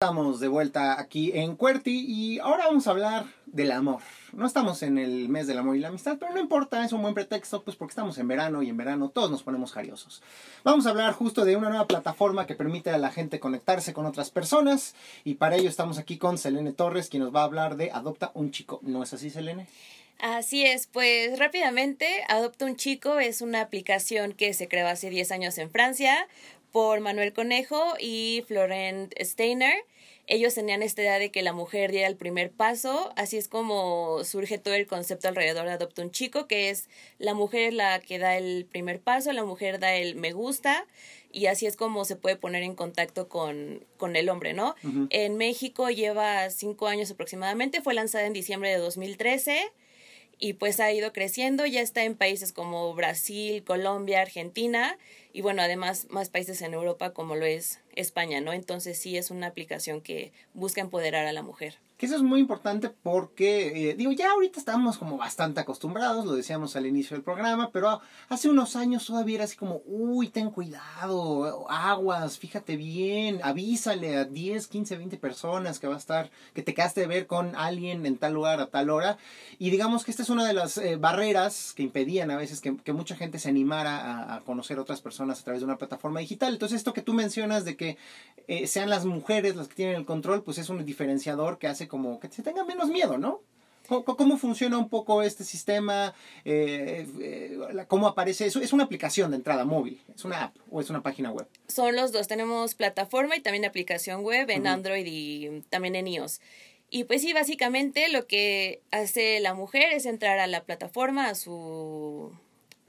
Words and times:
Estamos 0.00 0.38
de 0.38 0.46
vuelta 0.46 1.00
aquí 1.00 1.32
en 1.34 1.56
Cuerti 1.56 2.04
y 2.06 2.38
ahora 2.38 2.66
vamos 2.66 2.86
a 2.86 2.90
hablar 2.92 3.26
del 3.46 3.72
amor. 3.72 4.00
No 4.32 4.46
estamos 4.46 4.84
en 4.84 4.96
el 4.96 5.28
mes 5.28 5.48
del 5.48 5.58
amor 5.58 5.74
y 5.74 5.80
la 5.80 5.88
amistad, 5.88 6.18
pero 6.20 6.32
no 6.32 6.38
importa, 6.38 6.84
es 6.84 6.92
un 6.92 7.02
buen 7.02 7.14
pretexto, 7.14 7.64
pues 7.64 7.76
porque 7.76 7.90
estamos 7.90 8.16
en 8.18 8.28
verano 8.28 8.62
y 8.62 8.68
en 8.68 8.76
verano 8.76 9.08
todos 9.08 9.28
nos 9.28 9.42
ponemos 9.42 9.72
jariosos. 9.72 10.22
Vamos 10.62 10.86
a 10.86 10.90
hablar 10.90 11.14
justo 11.14 11.44
de 11.44 11.56
una 11.56 11.68
nueva 11.68 11.88
plataforma 11.88 12.46
que 12.46 12.54
permite 12.54 12.90
a 12.90 12.98
la 12.98 13.10
gente 13.10 13.40
conectarse 13.40 13.92
con 13.92 14.06
otras 14.06 14.30
personas 14.30 14.94
y 15.24 15.34
para 15.34 15.56
ello 15.56 15.68
estamos 15.68 15.98
aquí 15.98 16.16
con 16.16 16.38
Selene 16.38 16.72
Torres, 16.72 17.08
quien 17.08 17.24
nos 17.24 17.34
va 17.34 17.40
a 17.40 17.46
hablar 17.46 17.76
de 17.76 17.90
Adopta 17.90 18.30
un 18.34 18.52
chico. 18.52 18.78
¿No 18.84 19.02
es 19.02 19.12
así, 19.12 19.30
Selene? 19.30 19.66
Así 20.20 20.64
es, 20.64 20.88
pues 20.88 21.38
rápidamente, 21.38 22.24
Adopta 22.28 22.64
un 22.64 22.76
chico 22.76 23.18
es 23.18 23.40
una 23.40 23.60
aplicación 23.60 24.32
que 24.32 24.52
se 24.52 24.68
creó 24.68 24.86
hace 24.88 25.10
10 25.10 25.30
años 25.32 25.58
en 25.58 25.70
Francia 25.70 26.28
por 26.78 27.00
Manuel 27.00 27.32
Conejo 27.32 27.94
y 27.98 28.44
Florent 28.46 29.12
Steiner. 29.20 29.74
Ellos 30.28 30.54
tenían 30.54 30.80
esta 30.84 31.02
idea 31.02 31.18
de 31.18 31.32
que 31.32 31.42
la 31.42 31.52
mujer 31.52 31.90
diera 31.90 32.06
el 32.06 32.14
primer 32.14 32.52
paso, 32.52 33.12
así 33.16 33.36
es 33.36 33.48
como 33.48 34.22
surge 34.22 34.58
todo 34.58 34.74
el 34.74 34.86
concepto 34.86 35.26
alrededor 35.26 35.66
de 35.66 35.72
Adopta 35.72 36.02
un 36.02 36.12
chico, 36.12 36.46
que 36.46 36.70
es 36.70 36.88
la 37.18 37.34
mujer 37.34 37.72
la 37.72 37.98
que 37.98 38.20
da 38.20 38.36
el 38.36 38.64
primer 38.64 39.00
paso, 39.00 39.32
la 39.32 39.44
mujer 39.44 39.80
da 39.80 39.92
el 39.96 40.14
me 40.14 40.30
gusta, 40.30 40.86
y 41.32 41.46
así 41.46 41.66
es 41.66 41.74
como 41.74 42.04
se 42.04 42.14
puede 42.14 42.36
poner 42.36 42.62
en 42.62 42.76
contacto 42.76 43.28
con, 43.28 43.84
con 43.96 44.14
el 44.14 44.28
hombre, 44.28 44.52
¿no? 44.52 44.76
En 45.10 45.36
México 45.36 45.90
lleva 45.90 46.48
cinco 46.50 46.86
años 46.86 47.10
aproximadamente, 47.10 47.82
fue 47.82 47.94
lanzada 47.94 48.24
en 48.24 48.34
diciembre 48.34 48.70
de 48.70 48.78
2013 48.78 49.72
y 50.38 50.54
pues 50.54 50.80
ha 50.80 50.92
ido 50.92 51.12
creciendo, 51.12 51.66
ya 51.66 51.80
está 51.80 52.04
en 52.04 52.14
países 52.14 52.52
como 52.52 52.94
Brasil, 52.94 53.64
Colombia, 53.64 54.20
Argentina 54.20 54.98
y 55.32 55.40
bueno, 55.40 55.62
además 55.62 56.06
más 56.10 56.28
países 56.28 56.62
en 56.62 56.74
Europa 56.74 57.12
como 57.12 57.34
lo 57.34 57.44
es 57.44 57.80
España, 57.98 58.40
¿no? 58.40 58.52
Entonces 58.52 58.98
sí 58.98 59.16
es 59.16 59.30
una 59.30 59.48
aplicación 59.48 60.00
que 60.00 60.32
busca 60.54 60.80
empoderar 60.80 61.26
a 61.26 61.32
la 61.32 61.42
mujer. 61.42 61.78
Que 61.98 62.06
eso 62.06 62.14
es 62.14 62.22
muy 62.22 62.38
importante 62.38 62.90
porque, 62.90 63.90
eh, 63.90 63.94
digo, 63.96 64.12
ya 64.12 64.30
ahorita 64.30 64.60
estamos 64.60 64.98
como 64.98 65.16
bastante 65.16 65.58
acostumbrados, 65.58 66.24
lo 66.24 66.36
decíamos 66.36 66.76
al 66.76 66.86
inicio 66.86 67.16
del 67.16 67.24
programa, 67.24 67.70
pero 67.72 68.00
hace 68.28 68.48
unos 68.48 68.76
años 68.76 69.04
todavía 69.04 69.34
era 69.34 69.44
así 69.46 69.56
como, 69.56 69.82
uy, 69.84 70.28
ten 70.28 70.52
cuidado, 70.52 71.68
aguas, 71.68 72.38
fíjate 72.38 72.76
bien, 72.76 73.40
avísale 73.42 74.16
a 74.16 74.24
10, 74.24 74.68
15, 74.68 74.96
20 74.96 75.16
personas 75.16 75.80
que 75.80 75.88
va 75.88 75.96
a 75.96 75.98
estar, 75.98 76.30
que 76.54 76.62
te 76.62 76.72
quedaste 76.72 77.00
de 77.00 77.08
ver 77.08 77.26
con 77.26 77.56
alguien 77.56 78.06
en 78.06 78.16
tal 78.16 78.34
lugar 78.34 78.60
a 78.60 78.68
tal 78.68 78.90
hora. 78.90 79.18
Y 79.58 79.70
digamos 79.70 80.04
que 80.04 80.12
esta 80.12 80.22
es 80.22 80.30
una 80.30 80.46
de 80.46 80.52
las 80.52 80.78
eh, 80.78 80.94
barreras 80.94 81.72
que 81.74 81.82
impedían 81.82 82.30
a 82.30 82.36
veces 82.36 82.60
que, 82.60 82.92
mucha 82.92 83.16
gente 83.16 83.40
se 83.40 83.48
animara 83.48 83.96
a, 83.96 84.36
a, 84.36 84.40
conocer 84.42 84.78
otras 84.78 85.00
personas 85.00 85.40
a 85.40 85.44
través 85.44 85.62
de 85.62 85.66
una 85.66 85.78
plataforma 85.78 86.20
digital. 86.20 86.52
Entonces 86.52 86.76
esto 86.76 86.92
que 86.92 87.02
tú 87.02 87.12
mencionas 87.12 87.64
de 87.64 87.76
que 87.76 87.87
eh, 88.48 88.66
sean 88.66 88.90
las 88.90 89.04
mujeres 89.04 89.56
las 89.56 89.68
que 89.68 89.74
tienen 89.74 89.96
el 89.96 90.04
control, 90.04 90.42
pues 90.42 90.58
es 90.58 90.68
un 90.68 90.84
diferenciador 90.84 91.58
que 91.58 91.66
hace 91.66 91.86
como 91.86 92.18
que 92.18 92.28
se 92.28 92.42
tenga 92.42 92.64
menos 92.64 92.88
miedo, 92.88 93.18
¿no? 93.18 93.40
¿Cómo, 93.88 94.04
cómo 94.04 94.36
funciona 94.36 94.76
un 94.76 94.90
poco 94.90 95.22
este 95.22 95.44
sistema? 95.44 96.14
Eh, 96.44 97.06
eh, 97.20 97.58
¿Cómo 97.88 98.06
aparece 98.06 98.46
eso? 98.46 98.60
Es 98.60 98.72
una 98.74 98.84
aplicación 98.84 99.30
de 99.30 99.38
entrada 99.38 99.64
móvil, 99.64 100.02
es 100.14 100.24
una 100.24 100.44
app 100.44 100.56
o 100.70 100.80
es 100.80 100.90
una 100.90 101.02
página 101.02 101.30
web. 101.30 101.46
Son 101.68 101.96
los 101.96 102.12
dos, 102.12 102.28
tenemos 102.28 102.74
plataforma 102.74 103.36
y 103.36 103.40
también 103.40 103.64
aplicación 103.64 104.22
web 104.22 104.50
en 104.50 104.62
uh 104.62 104.64
-huh. 104.64 104.74
Android 104.74 105.06
y 105.06 105.62
también 105.70 105.94
en 105.94 106.06
iOS. 106.06 106.40
Y 106.90 107.04
pues 107.04 107.22
sí, 107.22 107.32
básicamente 107.32 108.08
lo 108.08 108.26
que 108.26 108.82
hace 108.90 109.40
la 109.40 109.54
mujer 109.54 109.92
es 109.92 110.06
entrar 110.06 110.38
a 110.38 110.46
la 110.46 110.64
plataforma, 110.64 111.28
a 111.28 111.34
su 111.34 112.32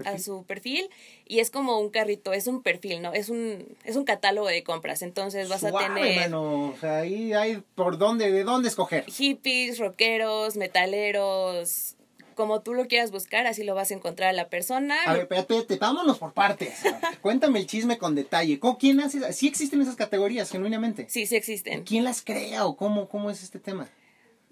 a 0.05 0.17
su 0.19 0.44
perfil 0.45 0.89
y 1.25 1.39
es 1.39 1.52
como 1.52 1.80
un 1.80 1.89
carrito, 1.89 2.33
es 2.33 2.47
un 2.47 2.61
perfil, 2.61 3.02
¿no? 3.02 3.14
Es 3.14 3.30
un 3.30 3.78
es 3.83 3.95
un 3.95 4.05
catálogo 4.05 4.47
de 4.47 4.64
compras, 4.64 5.02
entonces 5.02 5.50
vas 5.50 5.61
Suave, 5.61 5.86
a 5.86 5.94
tener 5.94 6.16
mano. 6.22 6.69
o 6.69 6.75
sea, 6.80 7.00
ahí 7.00 7.33
hay 7.33 7.64
por 7.75 7.97
dónde 7.97 8.31
de 8.31 8.44
dónde 8.44 8.70
escoger. 8.70 9.05
Hippies, 9.05 9.80
rockeros, 9.80 10.55
metaleros, 10.58 11.95
como 12.36 12.61
tú 12.61 12.73
lo 12.73 12.88
quieras 12.88 13.11
buscar, 13.11 13.47
así 13.47 13.64
lo 13.64 13.75
vas 13.75 13.92
a 13.92 13.95
encontrar 13.95 14.30
a 14.30 14.33
la 14.33 14.47
persona. 14.47 14.95
A 15.05 15.11
ver, 15.11 15.23
espérate, 15.23 15.58
espérate, 15.58 15.77
vámonos 15.86 16.17
por 16.20 16.32
partes. 16.33 16.80
Cuéntame 17.21 17.59
el 17.59 17.67
chisme 17.67 17.98
con 17.98 18.15
detalle. 18.15 18.59
¿Quién 18.80 19.02
hace? 19.02 19.33
¿Sí 19.33 19.48
existen 19.48 19.82
esas 19.82 19.98
categorías, 19.98 20.49
genuinamente? 20.49 21.05
Sí, 21.09 21.26
sí 21.26 21.36
existen. 21.36 21.83
¿Quién 21.83 22.05
las 22.05 22.21
crea 22.21 22.65
o 22.65 22.77
cómo, 22.77 23.09
cómo 23.09 23.30
es 23.30 23.43
este 23.43 23.59
tema? 23.59 23.89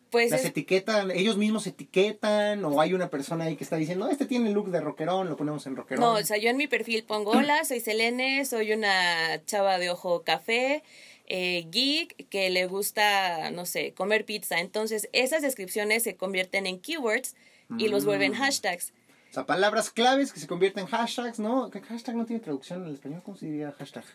Pues 0.10 0.32
las 0.32 0.42
es, 0.42 0.48
etiquetan, 0.48 1.12
ellos 1.12 1.38
mismos 1.38 1.68
etiquetan 1.68 2.64
o 2.64 2.80
hay 2.80 2.94
una 2.94 3.10
persona 3.10 3.46
ahí 3.46 3.58
que 3.58 3.64
está 3.64 3.76
diciendo, 3.76 4.08
este 4.10 4.26
tiene 4.26 4.48
el 4.48 4.54
look 4.54 4.70
de 4.70 4.80
rockerón, 4.80 5.28
lo 5.30 5.36
ponemos 5.36 5.66
en 5.68 5.76
rockerón. 5.76 6.02
No, 6.02 6.14
o 6.14 6.24
sea, 6.24 6.38
yo 6.38 6.50
en 6.50 6.58
mi 6.58 6.68
perfil 6.68 7.04
pongo, 7.04 7.32
hola, 7.32 7.66
soy 7.66 7.82
Selene, 7.82 8.46
soy 8.46 8.72
una 8.72 9.44
chava 9.46 9.78
de 9.80 9.90
ojo 9.90 10.24
café, 10.24 10.84
eh, 11.28 11.68
geek, 11.70 12.30
que 12.30 12.50
le 12.50 12.68
gusta, 12.68 13.52
no 13.52 13.66
sé, 13.66 13.94
comer 13.94 14.24
pizza. 14.24 14.60
Entonces, 14.60 15.10
esas 15.12 15.42
descripciones 15.42 16.04
se 16.04 16.16
convierten 16.16 16.68
en 16.68 16.80
keywords 16.80 17.36
y 17.78 17.88
mm. 17.88 17.92
los 17.92 18.06
vuelven 18.06 18.34
hashtags. 18.34 18.94
O 19.32 19.34
sea, 19.34 19.46
palabras 19.46 19.90
claves 19.90 20.32
que 20.32 20.40
se 20.40 20.48
convierten 20.48 20.86
en 20.86 20.90
hashtags, 20.90 21.40
¿no? 21.40 21.70
¿Qué 21.70 21.82
hashtag 21.82 22.16
no 22.16 22.26
tiene 22.26 22.42
traducción 22.42 22.84
en 22.84 22.90
el 22.90 22.94
español? 22.94 23.22
¿Cómo 23.26 23.36
se 23.36 23.48
diría 23.48 23.74
hashtag? 23.78 24.06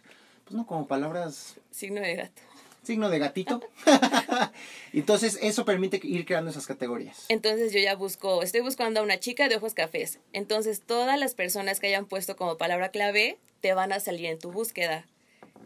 Pues 0.45 0.57
no, 0.57 0.67
como 0.67 0.87
palabras... 0.87 1.57
Signo 1.71 2.01
de 2.01 2.17
gato 2.17 2.43
signo 2.83 3.09
de 3.11 3.19
gatito. 3.19 3.61
Entonces, 4.93 5.39
eso 5.43 5.65
permite 5.65 6.01
ir 6.03 6.25
creando 6.27 6.51
esas 6.51 6.67
categorías. 6.67 7.25
Entonces, 7.29 7.73
yo 7.73 7.79
ya 7.81 7.95
busco, 7.95 8.43
estoy 8.43 8.61
buscando 8.61 9.01
a 9.01 9.03
una 9.03 9.19
chica 9.21 9.49
de 9.49 9.57
ojos 9.57 9.75
cafés. 9.75 10.19
Entonces, 10.33 10.83
todas 10.85 11.19
las 11.19 11.35
personas 11.35 11.81
que 11.81 11.87
hayan 11.89 12.07
puesto 12.07 12.37
como 12.37 12.59
palabra 12.59 12.91
clave 12.91 13.39
te 13.61 13.75
van 13.75 13.93
a 13.93 14.01
salir 14.01 14.27
en 14.27 14.39
tu 14.39 14.51
búsqueda. 14.53 15.07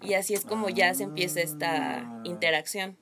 Y 0.02 0.14
así 0.14 0.34
es 0.34 0.44
como 0.44 0.68
ya 0.68 0.92
se 0.94 1.04
empieza 1.04 1.40
esta 1.40 2.00
Ah. 2.00 2.20
interacción. 2.24 2.96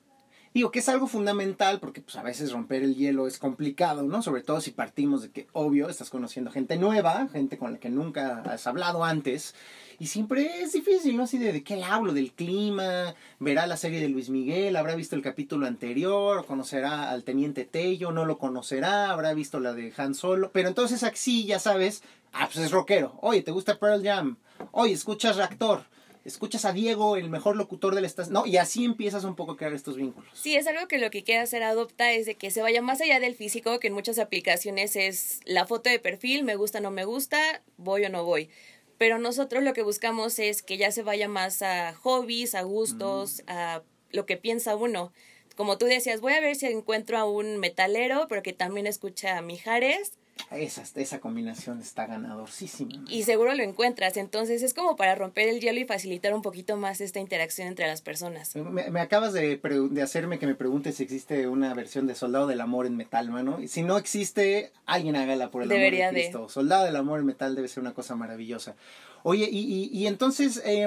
Digo 0.55 0.71
que 0.71 0.79
es 0.79 0.89
algo 0.89 1.09
fundamental 1.09 1.81
porque 1.81 2.01
pues 2.01 2.15
a 2.15 2.23
veces 2.23 2.53
romper 2.53 2.85
el 2.85 2.95
hielo 2.95 3.27
es 3.27 3.41
complicado, 3.41 4.05
¿no? 4.05 4.23
Sobre 4.23 4.41
todo 4.41 4.61
si 4.61 4.71
partimos 4.71 5.23
de 5.23 5.31
que, 5.33 5.49
obvio, 5.53 5.89
estás 5.89 6.11
conociendo 6.11 6.53
gente 6.53 6.77
nueva, 6.77 7.27
gente 7.33 7.59
con 7.59 7.73
la 7.73 7.81
que 7.81 7.91
nunca 7.91 8.41
has 8.43 8.69
hablado 8.69 9.03
antes. 9.03 9.57
Y 9.99 10.07
siempre 10.07 10.63
es 10.63 10.73
difícil, 10.73 11.17
¿no? 11.17 11.25
Así 11.25 11.39
de, 11.39 11.53
de 11.53 11.65
qué 11.65 11.75
le 11.75 11.83
hablo, 11.83 12.13
del 12.13 12.31
clima, 12.31 13.17
verá 13.41 13.67
la 13.67 13.77
serie 13.77 13.99
de 13.99 14.09
Luis 14.09 14.31
Miguel, 14.31 14.77
habrá 14.77 14.95
visto 14.95 15.17
el 15.17 15.23
capítulo 15.23 15.67
anterior, 15.67 16.47
conocerá 16.47 17.11
al 17.11 17.25
teniente 17.25 17.65
Tello, 17.65 18.13
no 18.13 18.25
lo 18.25 18.39
conocerá, 18.39 19.11
habrá 19.11 19.35
visto 19.35 19.59
la 19.59 19.73
de 19.73 19.93
Han 19.97 20.15
Solo. 20.15 20.53
Pero 20.53 20.69
entonces 20.69 21.03
aquí 21.03 21.47
ya 21.47 21.59
sabes, 21.59 22.05
ah, 22.33 22.47
pues 22.47 22.65
es 22.65 22.71
rockero. 22.71 23.19
Oye, 23.23 23.43
¿te 23.43 23.51
gusta 23.51 23.81
Pearl 23.81 24.05
Jam? 24.05 24.37
Oye, 24.71 24.93
escuchas 24.93 25.35
Reactor 25.35 25.83
escuchas 26.25 26.65
a 26.65 26.73
Diego, 26.73 27.17
el 27.17 27.29
mejor 27.29 27.57
locutor 27.57 27.95
del 27.95 28.05
estado, 28.05 28.31
¿no? 28.31 28.47
Y 28.47 28.57
así 28.57 28.85
empiezas 28.85 29.25
un 29.25 29.37
poco 29.37 29.53
a 29.53 29.57
crear 29.57 29.75
estos 29.75 29.97
vínculos. 29.97 30.31
Sí, 30.33 30.57
es 30.57 30.67
algo 30.67 30.89
que 30.89 30.99
lo 30.99 31.11
que 31.11 31.23
quiere 31.23 31.41
hacer 31.41 31.63
Adopta 31.63 32.13
es 32.13 32.27
de 32.27 32.35
que 32.35 32.51
se 32.51 32.63
vaya 32.63 32.83
más 32.83 33.01
allá 33.01 33.21
del 33.21 33.35
físico, 33.35 33.79
que 33.79 33.89
en 33.89 33.95
muchas 33.95 34.19
aplicaciones 34.19 34.97
es 34.97 35.41
la 35.45 35.67
foto 35.67 35.91
de 35.91 35.99
perfil, 35.99 36.45
me 36.45 36.57
gusta 36.57 36.79
o 36.79 36.83
no 36.83 36.91
me 36.91 37.05
gusta, 37.05 37.63
voy 37.77 38.05
o 38.05 38.09
no 38.09 38.25
voy. 38.25 38.49
Pero 38.97 39.19
nosotros 39.19 39.63
lo 39.63 39.75
que 39.75 39.83
buscamos 39.83 40.39
es 40.39 40.63
que 40.63 40.77
ya 40.77 40.91
se 40.91 41.03
vaya 41.03 41.29
más 41.29 41.63
a 41.63 41.95
hobbies, 41.95 42.55
a 42.55 42.63
gustos, 42.63 43.43
mm. 43.47 43.51
a 43.51 43.83
lo 44.11 44.25
que 44.27 44.37
piensa 44.37 44.77
uno. 44.77 45.13
Como 45.57 45.79
tú 45.79 45.87
decías, 45.87 46.21
voy 46.21 46.33
a 46.33 46.41
ver 46.41 46.57
si 46.57 46.67
encuentro 46.67 47.19
a 47.19 47.25
un 47.25 47.59
metalero, 47.59 48.27
pero 48.29 48.43
que 48.43 48.53
también 48.53 48.87
escucha 48.87 49.37
a 49.37 49.43
Mijares 49.43 50.13
esa, 50.51 50.83
esa 50.95 51.21
combinación 51.21 51.81
está 51.81 52.07
ganadorcísima. 52.07 53.05
Y 53.09 53.25
seguro 53.25 53.55
lo 53.55 53.63
encuentras. 53.63 54.17
Entonces 54.17 54.63
es 54.63 54.75
como 54.75 54.97
para 54.97 55.15
romper 55.15 55.49
el 55.49 55.61
hielo 55.61 55.81
y 55.81 55.85
facilitar 55.85 56.35
un 56.35 56.43
poquito 56.43 56.77
más 56.77 57.01
esta 57.01 57.21
interacción 57.21 57.69
entre 57.69 57.87
las 57.87 58.03
personas. 58.03 58.55
Me, 58.57 58.91
me 58.91 59.01
acabas 59.01 59.33
de, 59.33 59.57
de, 59.57 60.03
hacerme 60.03 60.39
que 60.39 60.47
me 60.47 60.55
preguntes 60.55 60.97
si 60.97 61.03
existe 61.03 61.49
una 61.49 61.75
versión 61.75 62.07
de 62.07 62.15
Soldado 62.15 62.47
del 62.47 62.61
Amor 62.61 62.87
en 62.87 62.97
metal, 62.97 63.31
mano. 63.31 63.61
Y 63.61 63.69
si 63.69 63.83
no 63.83 63.97
existe, 63.97 64.73
alguien 64.87 65.17
hágala 65.17 65.51
por 65.51 65.63
el 65.63 65.69
Debería 65.69 66.09
amor 66.09 66.15
de 66.15 66.23
Cristo. 66.23 66.43
De. 66.43 66.49
Soldado 66.53 66.85
del 66.85 66.97
Amor 66.97 67.21
en 67.21 67.27
metal 67.27 67.55
debe 67.55 67.69
ser 67.69 67.81
una 67.83 67.95
cosa 67.95 68.15
maravillosa. 68.17 68.77
Oye, 69.27 69.49
y, 69.51 69.59
y, 69.59 69.89
y 69.91 70.07
entonces 70.07 70.61
eh, 70.67 70.87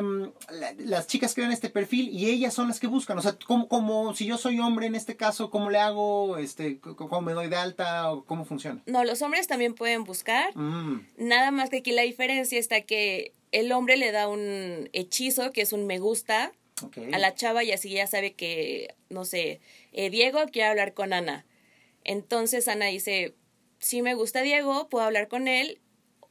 la, 0.51 0.73
las 0.77 1.07
chicas 1.07 1.33
crean 1.33 1.51
este 1.51 1.69
perfil 1.69 2.09
y 2.09 2.29
ellas 2.29 2.53
son 2.53 2.67
las 2.67 2.79
que 2.79 2.85
buscan. 2.85 3.17
O 3.17 3.21
sea, 3.23 3.35
como, 3.47 3.67
como 3.67 4.13
si 4.13 4.27
yo 4.27 4.37
soy 4.37 4.59
hombre 4.59 4.85
en 4.85 4.93
este 4.93 5.15
caso, 5.15 5.49
¿cómo 5.49 5.71
le 5.71 5.79
hago? 5.79 6.37
Este, 6.37 6.79
¿Cómo 6.79 7.21
me 7.21 7.33
doy 7.33 7.47
de 7.47 7.55
alta? 7.55 8.11
¿Cómo 8.27 8.45
funciona? 8.45 8.79
No, 8.85 9.03
los 9.03 9.23
hombres 9.23 9.36
también 9.45 9.75
pueden 9.75 10.03
buscar. 10.03 10.57
Mm. 10.57 11.05
Nada 11.17 11.51
más 11.51 11.69
que 11.69 11.77
aquí 11.77 11.91
la 11.91 12.01
diferencia 12.01 12.57
está 12.57 12.81
que 12.81 13.33
el 13.51 13.71
hombre 13.71 13.97
le 13.97 14.11
da 14.11 14.27
un 14.27 14.89
hechizo, 14.93 15.51
que 15.51 15.61
es 15.61 15.73
un 15.73 15.85
me 15.85 15.99
gusta, 15.99 16.51
okay. 16.83 17.13
a 17.13 17.19
la 17.19 17.35
chava 17.35 17.63
y 17.63 17.71
así 17.71 17.91
ya 17.91 18.07
sabe 18.07 18.33
que, 18.33 18.95
no 19.09 19.25
sé, 19.25 19.59
eh, 19.93 20.09
Diego 20.09 20.39
quiere 20.51 20.69
hablar 20.69 20.95
con 20.95 21.13
Ana. 21.13 21.45
Entonces 22.03 22.67
Ana 22.67 22.85
dice, 22.85 23.35
si 23.77 24.01
me 24.01 24.15
gusta 24.15 24.41
Diego, 24.41 24.89
puedo 24.89 25.05
hablar 25.05 25.27
con 25.27 25.47
él 25.47 25.79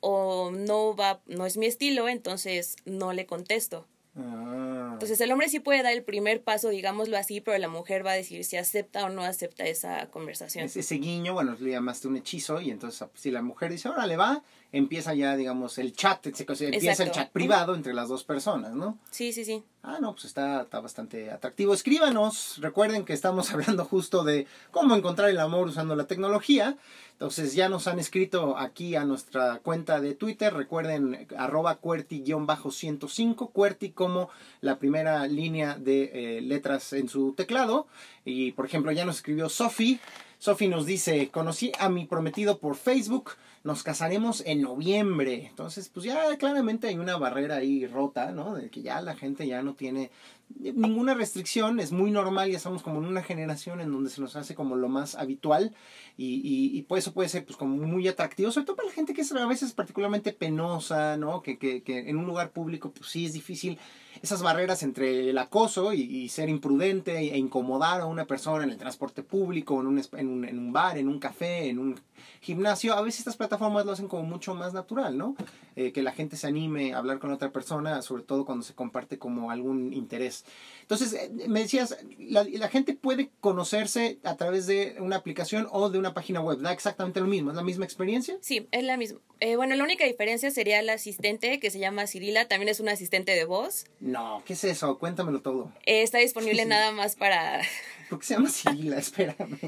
o 0.00 0.50
no 0.50 0.97
va, 0.97 1.20
no 1.26 1.47
es 1.47 1.56
mi 1.56 1.67
estilo, 1.67 2.08
entonces 2.08 2.76
no 2.85 3.12
le 3.12 3.26
contesto. 3.26 3.87
Ah. 4.17 4.66
Entonces 4.96 5.20
el 5.20 5.31
hombre 5.31 5.48
sí 5.48 5.60
puede 5.60 5.82
dar 5.82 5.93
el 5.93 6.02
primer 6.02 6.43
paso, 6.43 6.70
digámoslo 6.70 7.16
así, 7.16 7.40
pero 7.40 7.58
la 7.58 7.69
mujer 7.69 8.04
va 8.04 8.12
a 8.12 8.14
decir 8.14 8.44
si 8.44 8.56
acepta 8.56 9.04
o 9.04 9.10
no 9.10 9.22
acepta 9.22 9.64
esa 9.64 10.10
conversación. 10.10 10.64
Ese, 10.64 10.94
guiño, 10.96 11.34
bueno, 11.34 11.56
le 11.60 11.70
llamaste 11.70 12.08
un 12.08 12.16
hechizo 12.16 12.60
y 12.60 12.70
entonces 12.70 13.06
si 13.14 13.31
la 13.31 13.43
mujer 13.43 13.70
dice, 13.70 13.88
ahora 13.88 14.06
le 14.06 14.16
va, 14.16 14.43
empieza 14.73 15.15
ya, 15.15 15.37
digamos, 15.37 15.79
el 15.79 15.93
chat, 15.95 16.27
empieza 16.27 17.05
el 17.05 17.11
chat 17.11 17.31
privado 17.31 17.75
entre 17.75 17.95
las 17.95 18.09
dos 18.09 18.25
personas, 18.25 18.75
¿no? 18.75 18.99
Sí, 19.11 19.33
sí, 19.33 19.45
sí. 19.45 19.63
Ah, 19.83 19.99
no, 20.01 20.13
pues 20.13 20.25
está, 20.25 20.63
está 20.63 20.81
bastante 20.81 21.31
atractivo. 21.31 21.73
Escríbanos, 21.73 22.59
recuerden 22.61 23.05
que 23.05 23.13
estamos 23.13 23.51
hablando 23.53 23.85
justo 23.85 24.25
de 24.25 24.47
cómo 24.71 24.97
encontrar 24.97 25.31
el 25.31 25.39
amor 25.39 25.69
usando 25.69 25.95
la 25.95 26.07
tecnología. 26.07 26.77
Entonces 27.13 27.55
ya 27.55 27.71
nos 27.71 27.87
han 27.87 27.99
escrito 27.99 28.59
aquí 28.59 28.95
a 28.95 29.05
nuestra 29.05 29.61
cuenta 29.61 30.01
de 30.01 30.15
Twitter, 30.15 30.53
recuerden 30.53 31.27
arroba 31.39 31.77
cuerti-105, 31.77 33.53
cuerti 33.53 33.91
como 33.91 34.29
la 34.61 34.79
primera 34.79 35.27
línea 35.27 35.77
de 35.79 36.11
eh, 36.13 36.41
letras 36.43 36.93
en 36.93 37.09
su 37.09 37.33
teclado. 37.33 37.87
Y 38.25 38.53
por 38.53 38.67
ejemplo 38.67 38.93
ya 38.93 39.07
nos 39.07 39.17
escribió 39.17 39.49
Sofi. 39.49 39.99
Sofi 40.38 40.69
nos 40.69 40.87
dice, 40.87 41.29
conocí 41.31 41.73
a 41.79 41.88
mi 41.88 42.05
prometido 42.06 42.59
por 42.59 42.77
Facebook, 42.77 43.33
nos 43.65 43.83
casaremos 43.83 44.43
en 44.47 44.62
noviembre. 44.62 45.47
Entonces, 45.49 45.88
pues 45.88 46.05
ya 46.06 46.37
claramente 46.37 46.88
hay 46.88 46.99
una 46.99 47.17
barrera 47.17 47.56
ahí 47.56 47.87
rota, 47.87 48.31
¿no? 48.33 48.55
De 48.55 48.71
que 48.71 48.83
ya 48.83 49.00
la 49.00 49.17
gente 49.17 49.47
ya 49.47 49.62
no 49.62 49.75
tiene 49.75 50.11
ninguna 50.59 51.15
restricción, 51.15 51.81
es 51.81 51.91
muy 51.91 52.11
normal, 52.11 52.50
ya 52.50 52.59
estamos 52.59 52.83
como 52.83 53.00
en 53.00 53.06
una 53.06 53.23
generación 53.23 53.81
en 53.81 53.91
donde 53.91 54.11
se 54.11 54.21
nos 54.21 54.37
hace 54.37 54.55
como 54.55 54.77
lo 54.77 54.88
más 54.88 55.17
habitual 55.17 55.75
y, 56.17 56.37
y, 56.37 56.79
y 56.79 56.82
pues 56.82 57.03
eso 57.03 57.12
puede 57.12 57.29
ser 57.29 57.44
pues 57.44 57.56
como 57.56 57.77
muy 57.77 58.06
atractivo, 58.06 58.53
sobre 58.53 58.67
todo 58.67 58.77
para 58.77 58.89
la 58.89 58.94
gente 58.94 59.12
que 59.12 59.23
es 59.23 59.32
a 59.32 59.47
veces 59.47 59.73
particularmente 59.73 60.32
penosa, 60.32 61.17
¿no? 61.17 61.43
Que, 61.43 61.59
que, 61.59 61.82
que 61.82 62.09
en 62.09 62.17
un 62.17 62.27
lugar 62.27 62.50
público 62.50 62.93
pues 62.93 63.11
sí 63.11 63.27
es 63.27 63.32
difícil 63.32 63.79
esas 64.23 64.43
barreras 64.43 64.83
entre 64.83 65.31
el 65.31 65.39
acoso 65.39 65.93
y, 65.93 66.29
ser 66.29 66.49
imprudente 66.49 67.17
e 67.19 67.39
incomodar 67.39 68.01
a 68.01 68.07
una 68.07 68.27
persona 68.27 68.65
en 68.65 68.71
el 68.71 68.77
transporte 68.77 69.23
público, 69.23 69.81
en 69.81 69.87
un, 69.87 70.03
en 70.13 70.29
un, 70.29 70.45
en 70.45 70.59
un 70.59 70.73
bar, 70.73 70.99
en 70.99 71.09
un 71.09 71.19
café, 71.19 71.69
en 71.69 71.79
un 71.79 72.01
gimnasio, 72.41 72.95
a 72.95 73.03
veces 73.03 73.21
estas 73.21 73.37
plataformas 73.37 73.87
lo 73.87 73.93
hacen 73.93 74.09
como 74.09 74.23
mucho 74.23 74.55
más 74.55 74.73
natural, 74.73 75.17
¿no? 75.17 75.37
Eh, 75.75 75.93
que 75.93 76.03
la 76.03 76.13
gente 76.13 76.37
se 76.37 76.47
anime 76.47 76.95
a 76.95 76.99
hablar 76.99 77.19
con 77.19 77.31
otra 77.33 77.51
persona, 77.51 78.01
sobre 78.03 78.23
todo 78.23 78.45
cuando 78.45 78.65
se 78.65 78.75
comparte 78.75 79.19
como 79.19 79.51
algún 79.51 79.93
interés. 79.93 80.45
Entonces, 80.83 81.13
eh, 81.13 81.31
me 81.49 81.61
decías, 81.61 81.99
la, 82.19 82.45
la, 82.45 82.69
gente 82.69 82.95
puede 82.95 83.31
conocerse 83.41 84.19
a 84.25 84.37
través 84.37 84.67
de 84.67 84.97
una 85.01 85.17
aplicación 85.17 85.69
o 85.71 85.91
de 85.91 85.99
una 85.99 86.15
página 86.15 86.41
web, 86.41 86.61
¿da 86.61 86.73
exactamente 86.73 87.21
lo 87.21 87.27
mismo? 87.27 87.51
¿Es 87.51 87.57
la 87.57 87.63
misma 87.63 87.85
experiencia? 87.85 88.39
Sí, 88.41 88.67
es 88.71 88.85
la 88.85 88.97
misma. 88.97 89.21
Eh, 89.41 89.57
bueno, 89.57 89.75
la 89.75 89.85
única 89.85 90.07
diferencia 90.07 90.51
sería 90.51 90.81
el 90.81 90.89
asistente 90.89 91.61
que 91.61 91.71
se 91.71 91.79
llama 91.79 92.07
Cirila, 92.07 92.49
también 92.49 92.71
es 92.71 92.81
un 92.81 92.89
asistente 92.89 93.33
de 93.33 93.45
voz. 93.45 93.85
No, 94.01 94.43
¿qué 94.47 94.55
es 94.55 94.65
eso? 94.65 94.99
Cuéntamelo 94.99 95.43
todo. 95.43 95.73
está 95.85 96.19
disponible 96.19 96.65
nada 96.67 96.93
más 96.93 97.17
para... 97.17 97.61
¿Por 98.08 98.20
qué 98.20 98.26
se 98.26 98.35
llama 98.35 98.49
Cirila? 98.49 98.99
Espérame. 98.99 99.58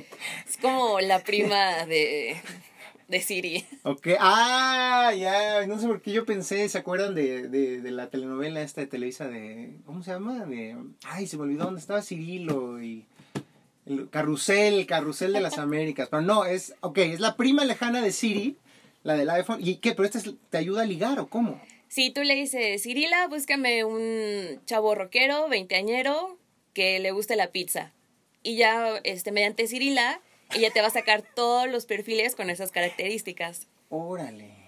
Es 0.48 0.56
como 0.58 1.00
la 1.00 1.22
prima 1.24 1.86
de 1.86 2.36
de 3.08 3.20
Siri. 3.20 3.64
Ok, 3.84 4.08
ah, 4.20 5.12
ya, 5.18 5.66
no 5.66 5.80
sé 5.80 5.86
por 5.86 6.02
qué 6.02 6.12
yo 6.12 6.26
pensé, 6.26 6.68
¿se 6.68 6.78
acuerdan 6.78 7.14
de, 7.14 7.48
de, 7.48 7.80
de, 7.80 7.90
la 7.90 8.10
telenovela 8.10 8.60
esta 8.60 8.82
de 8.82 8.86
Televisa 8.86 9.26
de, 9.26 9.78
¿cómo 9.86 10.02
se 10.02 10.10
llama? 10.10 10.44
De, 10.44 10.76
ay, 11.04 11.26
se 11.26 11.38
me 11.38 11.44
olvidó 11.44 11.64
dónde 11.64 11.80
estaba 11.80 12.02
Cirilo 12.02 12.82
y... 12.82 13.06
El 13.86 14.10
carrusel, 14.10 14.84
carrusel 14.84 15.32
de 15.32 15.40
las 15.40 15.56
Américas. 15.58 16.08
Pero 16.10 16.20
no, 16.20 16.44
es, 16.44 16.74
ok, 16.80 16.98
es 16.98 17.20
la 17.20 17.36
prima 17.36 17.64
lejana 17.64 18.02
de 18.02 18.12
Siri, 18.12 18.58
la 19.02 19.14
del 19.14 19.30
iPhone. 19.30 19.60
¿Y 19.62 19.76
qué? 19.76 19.94
¿Pero 19.94 20.04
esta 20.04 20.20
te 20.50 20.58
ayuda 20.58 20.82
a 20.82 20.84
ligar 20.84 21.18
o 21.18 21.28
cómo? 21.28 21.58
Sí, 21.88 22.10
tú 22.10 22.22
le 22.22 22.34
dices, 22.34 22.82
Cirila, 22.82 23.26
búscame 23.28 23.84
un 23.84 24.60
chavo 24.66 24.94
rockero, 24.94 25.48
veinteañero, 25.48 26.36
que 26.74 26.98
le 26.98 27.12
guste 27.12 27.34
la 27.34 27.50
pizza. 27.50 27.94
Y 28.42 28.56
ya, 28.56 28.98
este, 29.04 29.32
mediante 29.32 29.66
Cirila, 29.66 30.20
ella 30.54 30.70
te 30.72 30.80
va 30.80 30.88
a 30.88 30.90
sacar 30.90 31.22
todos 31.22 31.68
los 31.68 31.86
perfiles 31.86 32.34
con 32.34 32.50
esas 32.50 32.70
características. 32.70 33.66
Órale. 33.90 34.58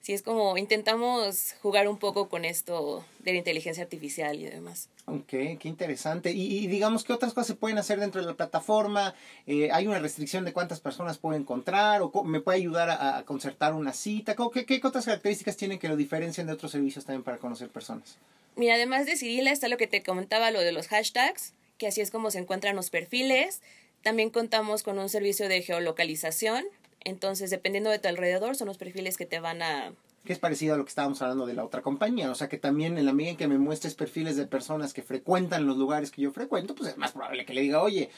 Sí, 0.00 0.14
es 0.14 0.22
como 0.22 0.56
intentamos 0.56 1.54
jugar 1.60 1.86
un 1.86 1.98
poco 1.98 2.30
con 2.30 2.46
esto 2.46 3.04
de 3.18 3.32
la 3.32 3.38
inteligencia 3.38 3.82
artificial 3.82 4.38
y 4.38 4.44
demás. 4.44 4.88
Ok, 5.04 5.28
qué 5.28 5.60
interesante. 5.64 6.30
Y, 6.30 6.66
digamos, 6.68 7.04
¿qué 7.04 7.12
otras 7.12 7.34
cosas 7.34 7.48
se 7.48 7.54
pueden 7.54 7.76
hacer 7.76 8.00
dentro 8.00 8.22
de 8.22 8.26
la 8.26 8.32
plataforma? 8.32 9.14
Eh, 9.46 9.68
¿Hay 9.72 9.86
una 9.86 9.98
restricción 9.98 10.46
de 10.46 10.54
cuántas 10.54 10.80
personas 10.80 11.18
puedo 11.18 11.36
encontrar? 11.36 12.00
¿O 12.00 12.24
me 12.24 12.40
puede 12.40 12.58
ayudar 12.58 12.88
a, 12.90 13.22
concertar 13.24 13.74
una 13.74 13.92
cita? 13.92 14.34
¿Qué, 14.54 14.64
¿Qué, 14.64 14.80
otras 14.82 15.04
características 15.04 15.58
tienen 15.58 15.78
que 15.78 15.88
lo 15.88 15.96
diferencien 15.96 16.46
de 16.46 16.54
otros 16.54 16.72
servicios 16.72 17.04
también 17.04 17.22
para 17.22 17.36
conocer 17.36 17.68
personas? 17.68 18.16
Mira, 18.56 18.76
además 18.76 19.04
de 19.04 19.16
Cirila 19.16 19.52
está 19.52 19.68
lo 19.68 19.76
que 19.76 19.86
te 19.86 20.02
comentaba, 20.02 20.50
lo 20.50 20.60
de 20.60 20.72
los 20.72 20.88
hashtags, 20.88 21.52
que 21.80 21.88
así 21.88 22.02
es 22.02 22.10
como 22.10 22.30
se 22.30 22.38
encuentran 22.38 22.76
los 22.76 22.90
perfiles. 22.90 23.62
También 24.02 24.28
contamos 24.28 24.82
con 24.82 24.98
un 24.98 25.08
servicio 25.08 25.48
de 25.48 25.62
geolocalización. 25.62 26.64
Entonces, 27.02 27.48
dependiendo 27.48 27.88
de 27.88 27.98
tu 27.98 28.06
alrededor, 28.06 28.54
son 28.54 28.68
los 28.68 28.76
perfiles 28.76 29.16
que 29.16 29.24
te 29.24 29.40
van 29.40 29.62
a... 29.62 29.94
Que 30.26 30.34
es 30.34 30.38
parecido 30.38 30.74
a 30.74 30.76
lo 30.76 30.84
que 30.84 30.90
estábamos 30.90 31.22
hablando 31.22 31.46
de 31.46 31.54
la 31.54 31.64
otra 31.64 31.80
compañía. 31.80 32.30
O 32.30 32.34
sea, 32.34 32.50
que 32.50 32.58
también 32.58 32.98
en 32.98 33.06
la 33.06 33.14
medida 33.14 33.30
en 33.30 33.36
que 33.38 33.48
me 33.48 33.56
muestres 33.56 33.94
perfiles 33.94 34.36
de 34.36 34.46
personas 34.46 34.92
que 34.92 35.02
frecuentan 35.02 35.66
los 35.66 35.78
lugares 35.78 36.10
que 36.10 36.20
yo 36.20 36.30
frecuento, 36.30 36.74
pues 36.74 36.90
es 36.90 36.98
más 36.98 37.12
probable 37.12 37.46
que 37.46 37.54
le 37.54 37.62
diga, 37.62 37.82
oye, 37.82 38.10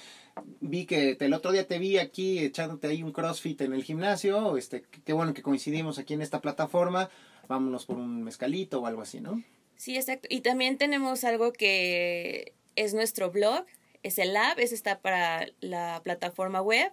vi 0.61 0.85
que 0.85 1.17
el 1.21 1.33
otro 1.33 1.53
día 1.53 1.69
te 1.69 1.79
vi 1.79 1.99
aquí 1.99 2.41
echándote 2.41 2.89
ahí 2.89 3.05
un 3.05 3.13
CrossFit 3.13 3.61
en 3.61 3.75
el 3.75 3.85
gimnasio, 3.85 4.57
este, 4.57 4.83
qué 5.05 5.13
bueno 5.13 5.33
que 5.33 5.43
coincidimos 5.43 6.01
aquí 6.01 6.15
en 6.15 6.23
esta 6.23 6.41
plataforma, 6.41 7.09
vámonos 7.47 7.87
por 7.87 7.99
un 7.99 8.25
mezcalito 8.25 8.81
o 8.81 8.87
algo 8.87 9.03
así, 9.03 9.21
¿no? 9.21 9.41
Sí, 9.77 9.95
exacto. 9.97 10.27
Y 10.29 10.41
también 10.41 10.79
tenemos 10.79 11.23
algo 11.23 11.53
que 11.53 12.53
es 12.77 12.95
nuestro 12.95 13.31
blog, 13.31 13.65
es 14.03 14.19
el 14.19 14.37
app, 14.37 14.59
ese 14.59 14.75
está 14.75 15.01
para 15.01 15.47
la 15.61 16.01
plataforma 16.03 16.61
web. 16.61 16.93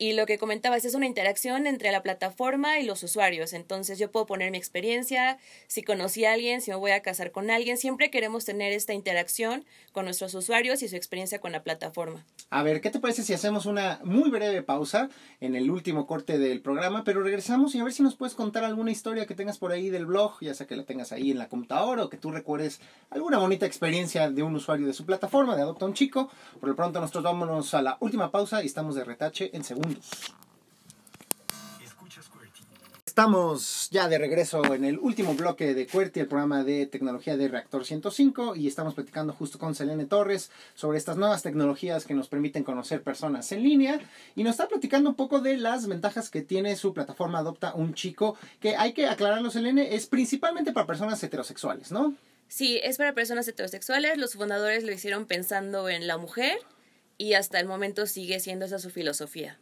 Y 0.00 0.12
lo 0.12 0.26
que 0.26 0.38
comentabas 0.38 0.84
es 0.84 0.94
una 0.94 1.06
interacción 1.06 1.66
entre 1.66 1.90
la 1.90 2.04
plataforma 2.04 2.78
y 2.78 2.86
los 2.86 3.02
usuarios. 3.02 3.52
Entonces 3.52 3.98
yo 3.98 4.12
puedo 4.12 4.26
poner 4.26 4.52
mi 4.52 4.56
experiencia, 4.58 5.38
si 5.66 5.82
conocí 5.82 6.24
a 6.24 6.34
alguien, 6.34 6.60
si 6.60 6.70
me 6.70 6.76
voy 6.76 6.92
a 6.92 7.02
casar 7.02 7.32
con 7.32 7.50
alguien. 7.50 7.76
Siempre 7.76 8.08
queremos 8.08 8.44
tener 8.44 8.72
esta 8.72 8.94
interacción 8.94 9.64
con 9.90 10.04
nuestros 10.04 10.32
usuarios 10.34 10.82
y 10.82 10.88
su 10.88 10.94
experiencia 10.94 11.40
con 11.40 11.50
la 11.50 11.64
plataforma. 11.64 12.24
A 12.50 12.62
ver, 12.62 12.80
¿qué 12.80 12.90
te 12.90 13.00
parece 13.00 13.24
si 13.24 13.34
hacemos 13.34 13.66
una 13.66 14.00
muy 14.04 14.30
breve 14.30 14.62
pausa 14.62 15.10
en 15.40 15.56
el 15.56 15.68
último 15.68 16.06
corte 16.06 16.38
del 16.38 16.60
programa? 16.60 17.02
Pero 17.02 17.24
regresamos 17.24 17.74
y 17.74 17.80
a 17.80 17.84
ver 17.84 17.92
si 17.92 18.04
nos 18.04 18.14
puedes 18.14 18.36
contar 18.36 18.62
alguna 18.62 18.92
historia 18.92 19.26
que 19.26 19.34
tengas 19.34 19.58
por 19.58 19.72
ahí 19.72 19.90
del 19.90 20.06
blog, 20.06 20.38
ya 20.40 20.54
sea 20.54 20.68
que 20.68 20.76
la 20.76 20.84
tengas 20.84 21.10
ahí 21.10 21.32
en 21.32 21.38
la 21.38 21.48
computadora 21.48 22.04
o 22.04 22.08
que 22.08 22.16
tú 22.16 22.30
recuerdes 22.30 22.80
alguna 23.10 23.38
bonita 23.38 23.66
experiencia 23.66 24.30
de 24.30 24.44
un 24.44 24.54
usuario 24.54 24.86
de 24.86 24.92
su 24.92 25.04
plataforma, 25.04 25.56
de 25.56 25.62
Adopta 25.62 25.86
un 25.86 25.94
Chico. 25.94 26.30
Por 26.60 26.68
lo 26.68 26.76
pronto 26.76 27.00
nosotros 27.00 27.24
vámonos 27.24 27.74
a 27.74 27.82
la 27.82 27.96
última 27.98 28.30
pausa 28.30 28.62
y 28.62 28.66
estamos 28.66 28.94
de 28.94 29.02
retache 29.02 29.50
en 29.52 29.64
segundo 29.64 29.87
Estamos 33.18 33.88
ya 33.90 34.08
de 34.08 34.16
regreso 34.16 34.64
en 34.72 34.84
el 34.84 34.96
último 34.96 35.34
bloque 35.34 35.74
de 35.74 35.88
QWERTY, 35.88 36.20
el 36.20 36.28
programa 36.28 36.62
de 36.62 36.86
tecnología 36.86 37.36
de 37.36 37.48
Reactor 37.48 37.84
105, 37.84 38.54
y 38.54 38.68
estamos 38.68 38.94
platicando 38.94 39.32
justo 39.32 39.58
con 39.58 39.74
Selene 39.74 40.04
Torres 40.04 40.52
sobre 40.76 40.98
estas 40.98 41.16
nuevas 41.16 41.42
tecnologías 41.42 42.04
que 42.04 42.14
nos 42.14 42.28
permiten 42.28 42.62
conocer 42.62 43.02
personas 43.02 43.50
en 43.50 43.64
línea, 43.64 43.98
y 44.36 44.44
nos 44.44 44.52
está 44.52 44.68
platicando 44.68 45.10
un 45.10 45.16
poco 45.16 45.40
de 45.40 45.56
las 45.56 45.88
ventajas 45.88 46.30
que 46.30 46.42
tiene 46.42 46.76
su 46.76 46.94
plataforma 46.94 47.40
Adopta 47.40 47.74
un 47.74 47.92
Chico, 47.92 48.36
que 48.60 48.76
hay 48.76 48.92
que 48.92 49.06
aclararlo, 49.06 49.50
Selene, 49.50 49.96
es 49.96 50.06
principalmente 50.06 50.72
para 50.72 50.86
personas 50.86 51.20
heterosexuales, 51.20 51.90
¿no? 51.90 52.14
Sí, 52.46 52.78
es 52.84 52.98
para 52.98 53.14
personas 53.14 53.48
heterosexuales, 53.48 54.16
los 54.16 54.34
fundadores 54.34 54.84
lo 54.84 54.92
hicieron 54.92 55.26
pensando 55.26 55.88
en 55.88 56.06
la 56.06 56.18
mujer, 56.18 56.56
y 57.16 57.32
hasta 57.32 57.58
el 57.58 57.66
momento 57.66 58.06
sigue 58.06 58.38
siendo 58.38 58.66
esa 58.66 58.78
su 58.78 58.90
filosofía. 58.90 59.58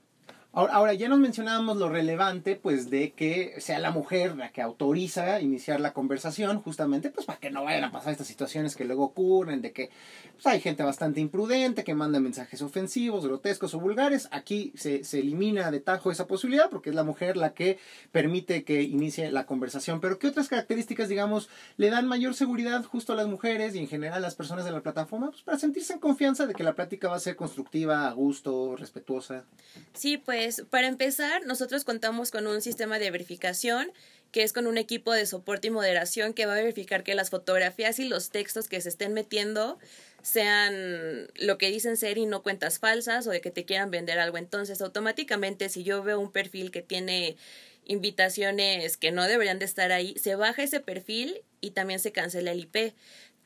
Ahora, 0.57 0.95
ya 0.95 1.11
nos 1.11 1.19
mencionábamos 1.19 1.77
lo 1.77 1.91
relevante, 1.91 2.57
pues, 2.57 2.89
de 2.89 3.13
que 3.13 3.61
sea 3.61 3.79
la 3.79 3.91
mujer 3.91 4.39
la 4.39 4.53
que 4.53 4.63
autoriza 4.63 5.39
iniciar 5.43 5.81
la 5.81 5.93
conversación, 5.93 6.63
justamente, 6.63 7.11
pues, 7.11 7.27
para 7.27 7.39
que 7.39 7.51
no 7.51 7.63
vayan 7.63 7.85
a 7.85 7.93
pasar 7.93 8.13
estas 8.13 8.27
situaciones 8.27 8.75
que 8.75 8.87
luego 8.87 9.05
ocurren, 9.05 9.61
de 9.61 9.73
que 9.73 9.91
pues, 10.33 10.47
hay 10.47 10.63
gente 10.63 10.83
bastante 10.83 11.21
imprudente 11.21 11.85
que 11.85 11.95
manda 11.95 12.21
mensajes 12.21 12.63
ofensivos, 12.63 13.27
grotescos 13.27 13.75
o 13.75 13.81
vulgares. 13.81 14.29
Aquí 14.31 14.73
se, 14.77 15.05
se 15.05 15.19
elimina 15.19 15.71
de 15.71 15.81
tajo 15.81 16.11
esa 16.11 16.27
posibilidad 16.27 16.71
porque 16.71 16.89
es 16.89 16.97
la 16.97 17.05
mujer 17.05 17.37
la 17.37 17.53
que 17.53 17.79
permite 18.11 18.65
que 18.65 18.81
inicie 18.81 19.31
la 19.31 19.45
conversación. 19.45 20.01
Pero, 20.01 20.19
¿qué 20.19 20.29
otras 20.29 20.49
características, 20.49 21.11
digamos, 21.11 21.51
le 21.77 21.91
dan 21.91 22.09
mayor 22.09 22.33
seguridad 22.33 22.83
justo 22.83 23.13
a 23.13 23.17
las 23.17 23.27
mujeres 23.27 23.75
y 23.75 23.81
en 23.81 23.89
general 23.89 24.17
a 24.17 24.21
las 24.21 24.35
personas 24.35 24.65
de 24.65 24.71
la 24.71 24.81
plataforma? 24.81 25.31
Pues, 25.31 25.43
para 25.43 25.59
sentirse 25.59 25.93
en 25.93 25.99
confianza 25.99 26.47
de 26.47 26.55
que 26.55 26.65
la 26.65 26.75
plática 26.75 27.11
va 27.11 27.17
a 27.17 27.21
ser 27.21 27.37
constructiva, 27.37 28.09
a 28.09 28.13
gusto, 28.13 28.75
respetuosa. 28.75 29.45
Sí, 29.93 30.17
pues 30.17 30.46
pues, 30.47 30.62
para 30.71 30.87
empezar, 30.87 31.45
nosotros 31.45 31.83
contamos 31.83 32.31
con 32.31 32.47
un 32.47 32.62
sistema 32.62 33.00
de 33.00 33.11
verificación 33.11 33.93
que 34.31 34.45
es 34.45 34.53
con 34.53 34.69
un 34.69 34.79
equipo 34.79 35.12
de 35.12 35.26
soporte 35.26 35.69
y 35.69 35.71
moderación 35.71 36.35
que 36.35 36.47
va 36.47 36.53
a 36.53 36.61
verificar 36.61 37.03
que 37.03 37.17
las 37.17 37.31
fotografías 37.31 37.99
y 37.99 38.05
los 38.05 38.31
textos 38.31 38.69
que 38.69 38.81
se 38.81 38.91
estén 38.91 39.12
metiendo 39.12 39.79
sean 40.23 41.26
lo 41.35 41.59
que 41.59 41.69
dicen 41.71 41.97
ser 41.97 42.17
y 42.19 42.26
no 42.26 42.45
cuentas 42.45 42.79
falsas 42.79 43.26
o 43.26 43.31
de 43.31 43.41
que 43.41 43.50
te 43.50 43.65
quieran 43.65 43.91
vender 43.91 44.21
algo. 44.21 44.38
Entonces, 44.38 44.81
automáticamente, 44.83 45.69
si 45.69 45.83
yo 45.83 46.05
veo 46.05 46.21
un 46.21 46.31
perfil 46.31 46.71
que 46.71 46.83
tiene 46.83 47.37
invitaciones 47.85 48.97
que 48.97 49.11
no 49.11 49.25
deberían 49.25 49.59
de 49.59 49.65
estar 49.65 49.91
ahí, 49.91 50.15
se 50.17 50.37
baja 50.37 50.62
ese 50.62 50.79
perfil 50.79 51.43
y 51.61 51.73
también 51.73 51.99
se 51.99 52.12
cancela 52.12 52.53
el 52.53 52.61
IP. 52.61 52.95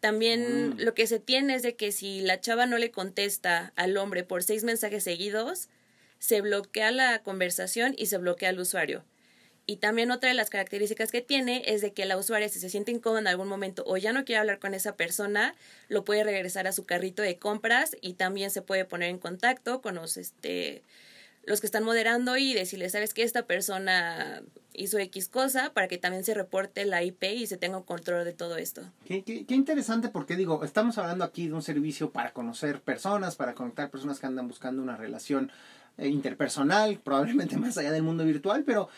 También 0.01 0.71
Mm. 0.71 0.81
lo 0.81 0.93
que 0.93 1.07
se 1.07 1.19
tiene 1.19 1.55
es 1.55 1.63
de 1.63 1.77
que 1.77 1.93
si 1.93 2.21
la 2.21 2.41
chava 2.41 2.67
no 2.67 2.77
le 2.77 2.91
contesta 2.91 3.73
al 3.77 3.97
hombre 3.97 4.23
por 4.23 4.43
seis 4.43 4.65
mensajes 4.65 5.05
seguidos, 5.05 5.69
se 6.21 6.41
bloquea 6.41 6.93
la 6.93 7.23
conversación 7.25 7.95
y 7.99 8.07
se 8.07 8.19
bloquea 8.19 8.51
al 8.51 8.61
usuario. 8.61 9.03
Y 9.67 9.77
también 9.77 10.11
otra 10.11 10.29
de 10.29 10.35
las 10.35 10.51
características 10.51 11.13
que 11.13 11.23
tiene 11.23 11.63
es 11.67 11.81
de 11.81 11.93
que 11.93 12.05
la 12.05 12.17
usuaria 12.17 12.49
si 12.49 12.61
se 12.61 12.71
siente 12.71 12.93
incómoda 12.93 13.21
en 13.21 13.27
algún 13.27 13.49
momento 13.49 13.85
o 13.87 13.97
ya 13.97 14.13
no 14.13 14.25
quiere 14.25 14.41
hablar 14.41 14.59
con 14.59 14.75
esa 14.75 14.97
persona, 14.97 15.55
lo 15.89 16.05
puede 16.05 16.25
regresar 16.25 16.67
a 16.67 16.73
su 16.73 16.85
carrito 16.87 17.23
de 17.23 17.39
compras 17.39 17.97
y 18.01 18.15
también 18.15 18.51
se 18.51 18.63
puede 18.63 18.85
poner 18.85 19.11
en 19.11 19.19
contacto 19.19 19.81
con 19.81 19.95
los 19.97 20.17
este 20.17 20.83
los 21.45 21.61
que 21.61 21.67
están 21.67 21.85
moderando 21.85 22.37
y 22.37 22.53
decirle, 22.55 22.89
sabes 22.91 23.15
que 23.15 23.23
esta 23.23 23.47
persona 23.47 24.43
hizo 24.73 24.99
X 24.99 25.29
cosa 25.29 25.73
para 25.73 25.89
que 25.89 25.99
también 25.99 26.23
se 26.25 26.35
reporte 26.35 26.85
la 26.85 27.03
IP 27.03 27.25
y 27.35 27.47
se 27.47 27.57
tenga 27.57 27.81
control 27.83 28.25
de 28.25 28.33
todo 28.33 28.57
esto. 28.57 28.83
Qué, 29.07 29.23
qué- 29.25 29.45
qué 29.47 29.55
interesante 29.55 30.09
porque 30.09 30.37
digo, 30.37 30.63
estamos 30.65 30.97
hablando 30.99 31.25
aquí 31.25 31.49
de 31.49 31.55
un 31.55 31.63
servicio 31.63 32.11
para 32.11 32.33
conocer 32.33 32.81
personas, 32.81 33.37
para 33.37 33.55
conectar 33.55 33.91
personas 33.91 34.21
que 34.21 34.27
andan 34.27 34.49
buscando 34.49 34.83
una 34.83 34.97
relación 34.97 35.51
eh, 35.99 36.09
interpersonal, 36.09 36.99
probablemente 37.03 37.57
más 37.59 37.77
allá 37.79 37.91
del 37.91 38.03
mundo 38.03 38.25
virtual, 38.25 38.63
pero 38.65 38.89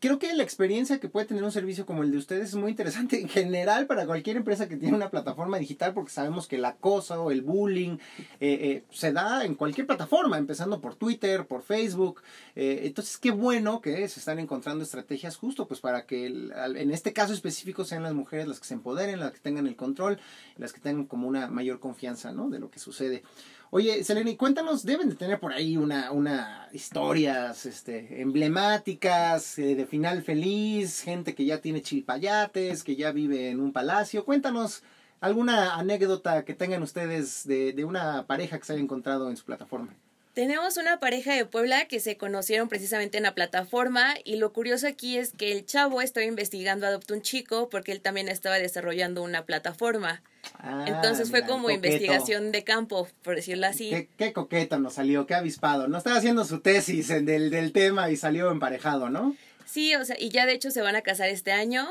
creo 0.00 0.18
que 0.18 0.32
la 0.34 0.42
experiencia 0.42 0.98
que 1.00 1.08
puede 1.08 1.26
tener 1.26 1.42
un 1.42 1.52
servicio 1.52 1.86
como 1.86 2.02
el 2.02 2.10
de 2.10 2.18
ustedes 2.18 2.50
es 2.50 2.54
muy 2.54 2.70
interesante 2.70 3.20
en 3.20 3.28
general 3.28 3.86
para 3.86 4.06
cualquier 4.06 4.36
empresa 4.36 4.68
que 4.68 4.76
tiene 4.76 4.96
una 4.96 5.10
plataforma 5.10 5.58
digital 5.58 5.94
porque 5.94 6.10
sabemos 6.10 6.46
que 6.46 6.56
el 6.56 6.64
acoso, 6.64 7.30
el 7.30 7.42
bullying 7.42 7.98
eh, 8.40 8.58
eh, 8.60 8.84
se 8.90 9.12
da 9.12 9.44
en 9.44 9.54
cualquier 9.54 9.86
plataforma, 9.86 10.38
empezando 10.38 10.80
por 10.80 10.94
Twitter, 10.96 11.46
por 11.46 11.62
Facebook. 11.62 12.22
Eh, 12.54 12.82
entonces, 12.84 13.16
qué 13.18 13.30
bueno 13.30 13.80
que 13.80 14.06
se 14.08 14.20
están 14.20 14.38
encontrando 14.38 14.84
estrategias 14.84 15.36
justo 15.36 15.66
pues 15.66 15.80
para 15.80 16.06
que 16.06 16.26
el- 16.26 16.52
en 16.76 16.90
este 16.90 17.12
caso 17.12 17.32
específico 17.32 17.84
sean 17.84 18.02
las 18.02 18.14
mujeres 18.14 18.46
las 18.48 18.60
que 18.60 18.66
se 18.66 18.74
empoderen, 18.74 19.20
las 19.20 19.32
que 19.32 19.40
tengan 19.40 19.66
el 19.66 19.76
control, 19.76 20.18
las 20.56 20.72
que 20.72 20.80
tengan 20.80 21.06
como 21.06 21.26
una 21.28 21.48
mayor 21.48 21.80
confianza 21.80 22.32
¿no? 22.32 22.48
de 22.50 22.58
lo 22.58 22.70
que 22.70 22.78
sucede. 22.78 23.22
Oye, 23.70 24.04
Selena, 24.04 24.30
y 24.30 24.36
cuéntanos, 24.36 24.84
deben 24.84 25.08
de 25.08 25.16
tener 25.16 25.40
por 25.40 25.52
ahí 25.52 25.76
una, 25.76 26.12
una 26.12 26.68
historias 26.72 27.66
este, 27.66 28.22
emblemáticas, 28.22 29.58
eh, 29.58 29.74
de 29.74 29.86
final 29.86 30.22
feliz, 30.22 31.02
gente 31.02 31.34
que 31.34 31.44
ya 31.44 31.60
tiene 31.60 31.82
chilpayates, 31.82 32.84
que 32.84 32.94
ya 32.96 33.10
vive 33.10 33.50
en 33.50 33.60
un 33.60 33.72
palacio. 33.72 34.24
Cuéntanos 34.24 34.82
alguna 35.20 35.74
anécdota 35.74 36.44
que 36.44 36.54
tengan 36.54 36.82
ustedes 36.82 37.46
de, 37.46 37.72
de 37.72 37.84
una 37.84 38.26
pareja 38.26 38.58
que 38.58 38.64
se 38.64 38.74
haya 38.74 38.82
encontrado 38.82 39.30
en 39.30 39.36
su 39.36 39.44
plataforma. 39.44 39.94
Tenemos 40.36 40.76
una 40.76 41.00
pareja 41.00 41.32
de 41.34 41.46
Puebla 41.46 41.88
que 41.88 41.98
se 41.98 42.18
conocieron 42.18 42.68
precisamente 42.68 43.16
en 43.16 43.22
la 43.22 43.34
plataforma 43.34 44.16
y 44.22 44.36
lo 44.36 44.52
curioso 44.52 44.86
aquí 44.86 45.16
es 45.16 45.32
que 45.32 45.50
el 45.50 45.64
chavo 45.64 46.02
estaba 46.02 46.26
investigando 46.26 46.86
Adopta 46.86 47.14
un 47.14 47.22
Chico 47.22 47.70
porque 47.70 47.90
él 47.90 48.02
también 48.02 48.28
estaba 48.28 48.56
desarrollando 48.56 49.22
una 49.22 49.46
plataforma. 49.46 50.22
Ah, 50.58 50.84
Entonces 50.88 51.30
fue 51.30 51.40
mira, 51.40 51.46
como 51.46 51.62
coqueto. 51.62 51.86
investigación 51.86 52.52
de 52.52 52.64
campo, 52.64 53.08
por 53.22 53.36
decirlo 53.36 53.66
así. 53.66 53.88
Qué, 53.88 54.10
qué 54.18 54.34
coqueto 54.34 54.78
nos 54.78 54.92
salió, 54.92 55.26
qué 55.26 55.32
avispado. 55.32 55.88
No 55.88 55.96
estaba 55.96 56.18
haciendo 56.18 56.44
su 56.44 56.60
tesis 56.60 57.08
en 57.08 57.24
del, 57.24 57.48
del 57.50 57.72
tema 57.72 58.10
y 58.10 58.18
salió 58.18 58.50
emparejado, 58.50 59.08
¿no? 59.08 59.34
Sí, 59.64 59.94
o 59.94 60.04
sea, 60.04 60.16
y 60.20 60.28
ya 60.28 60.44
de 60.44 60.52
hecho 60.52 60.70
se 60.70 60.82
van 60.82 60.96
a 60.96 61.00
casar 61.00 61.30
este 61.30 61.52
año 61.52 61.88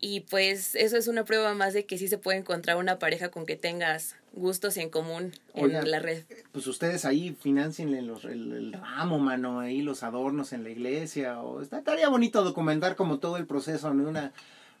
y 0.00 0.20
pues 0.20 0.74
eso 0.74 0.96
es 0.96 1.08
una 1.08 1.24
prueba 1.24 1.54
más 1.54 1.72
de 1.74 1.86
que 1.86 1.98
sí 1.98 2.08
se 2.08 2.18
puede 2.18 2.38
encontrar 2.38 2.76
una 2.76 2.98
pareja 2.98 3.30
con 3.30 3.46
que 3.46 3.56
tengas 3.56 4.14
gustos 4.32 4.76
en 4.76 4.90
común 4.90 5.32
en 5.54 5.90
la 5.90 5.98
red. 5.98 6.24
Pues 6.52 6.66
ustedes 6.66 7.04
ahí 7.06 7.34
financienle 7.40 8.02
los, 8.02 8.24
el, 8.26 8.52
el 8.52 8.72
ramo, 8.74 9.18
mano, 9.18 9.60
ahí 9.60 9.80
los 9.80 10.02
adornos 10.02 10.52
en 10.52 10.62
la 10.64 10.70
iglesia. 10.70 11.40
O 11.40 11.62
está- 11.62 11.78
estaría 11.78 12.08
bonito 12.10 12.44
documentar 12.44 12.96
como 12.96 13.18
todo 13.18 13.38
el 13.38 13.46
proceso 13.46 13.88
de 13.94 14.04
una 14.04 14.32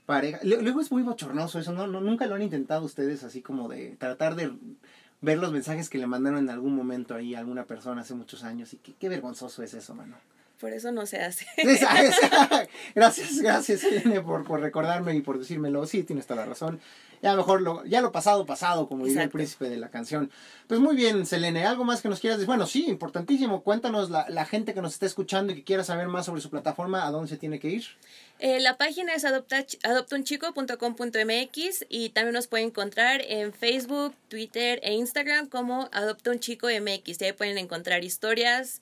pareja. 0.04 0.38
Luego 0.42 0.80
es 0.82 0.92
muy 0.92 1.02
bochornoso 1.02 1.58
eso, 1.58 1.72
¿no? 1.72 1.86
no 1.86 2.00
nunca 2.02 2.26
lo 2.26 2.34
han 2.34 2.42
intentado 2.42 2.84
ustedes 2.84 3.24
así 3.24 3.40
como 3.40 3.68
de 3.68 3.96
tratar 3.98 4.34
de 4.36 4.52
ver 5.22 5.38
los 5.38 5.50
mensajes 5.50 5.88
que 5.88 5.96
le 5.98 6.06
mandaron 6.06 6.40
en 6.40 6.50
algún 6.50 6.76
momento 6.76 7.14
ahí 7.14 7.34
a 7.34 7.38
alguna 7.38 7.64
persona 7.64 8.02
hace 8.02 8.14
muchos 8.14 8.44
años. 8.44 8.74
Y 8.74 8.76
qué, 8.76 8.92
qué 9.00 9.08
vergonzoso 9.08 9.62
es 9.62 9.72
eso, 9.72 9.94
mano. 9.94 10.16
Por 10.60 10.72
eso 10.72 10.90
no 10.90 11.06
se 11.06 11.18
hace. 11.20 11.46
Esa- 11.58 12.02
esa- 12.02 12.66
gracias, 12.94 13.38
gracias, 13.40 13.84
Elena, 13.84 14.22
por, 14.24 14.44
por 14.44 14.60
recordarme 14.60 15.14
y 15.14 15.20
por 15.20 15.38
decírmelo. 15.38 15.86
Sí, 15.86 16.02
tienes 16.02 16.26
toda 16.26 16.40
la 16.40 16.46
razón. 16.46 16.80
Ya 17.22 17.34
mejor 17.34 17.62
lo, 17.62 17.82
ya 17.86 18.02
lo 18.02 18.12
pasado, 18.12 18.44
pasado, 18.44 18.88
como 18.88 19.06
diría 19.06 19.22
el 19.22 19.30
príncipe 19.30 19.70
de 19.70 19.78
la 19.78 19.88
canción. 19.88 20.30
Pues 20.66 20.80
muy 20.80 20.94
bien, 20.94 21.24
Selene, 21.26 21.64
¿algo 21.64 21.82
más 21.82 22.02
que 22.02 22.08
nos 22.10 22.20
quieras 22.20 22.38
decir? 22.38 22.46
Bueno, 22.46 22.66
sí, 22.66 22.84
importantísimo. 22.88 23.62
Cuéntanos 23.62 24.10
la, 24.10 24.26
la 24.28 24.44
gente 24.44 24.74
que 24.74 24.82
nos 24.82 24.92
está 24.92 25.06
escuchando 25.06 25.52
y 25.52 25.56
que 25.56 25.64
quiera 25.64 25.82
saber 25.82 26.08
más 26.08 26.26
sobre 26.26 26.42
su 26.42 26.50
plataforma, 26.50 27.06
¿a 27.06 27.10
dónde 27.10 27.28
se 27.30 27.38
tiene 27.38 27.58
que 27.58 27.68
ir? 27.68 27.84
Eh, 28.38 28.60
la 28.60 28.76
página 28.76 29.14
es 29.14 29.24
adopta, 29.24 29.64
adoptaunchico.com.mx 29.82 31.86
y 31.88 32.10
también 32.10 32.34
nos 32.34 32.46
pueden 32.48 32.68
encontrar 32.68 33.20
en 33.22 33.52
Facebook, 33.52 34.14
Twitter 34.28 34.80
e 34.82 34.94
Instagram 34.94 35.48
como 35.48 35.88
Adopta 35.92 36.30
un 36.30 36.40
Chico 36.40 36.68
MX. 36.68 37.20
Y 37.20 37.24
ahí 37.24 37.32
pueden 37.32 37.58
encontrar 37.58 38.04
historias, 38.04 38.80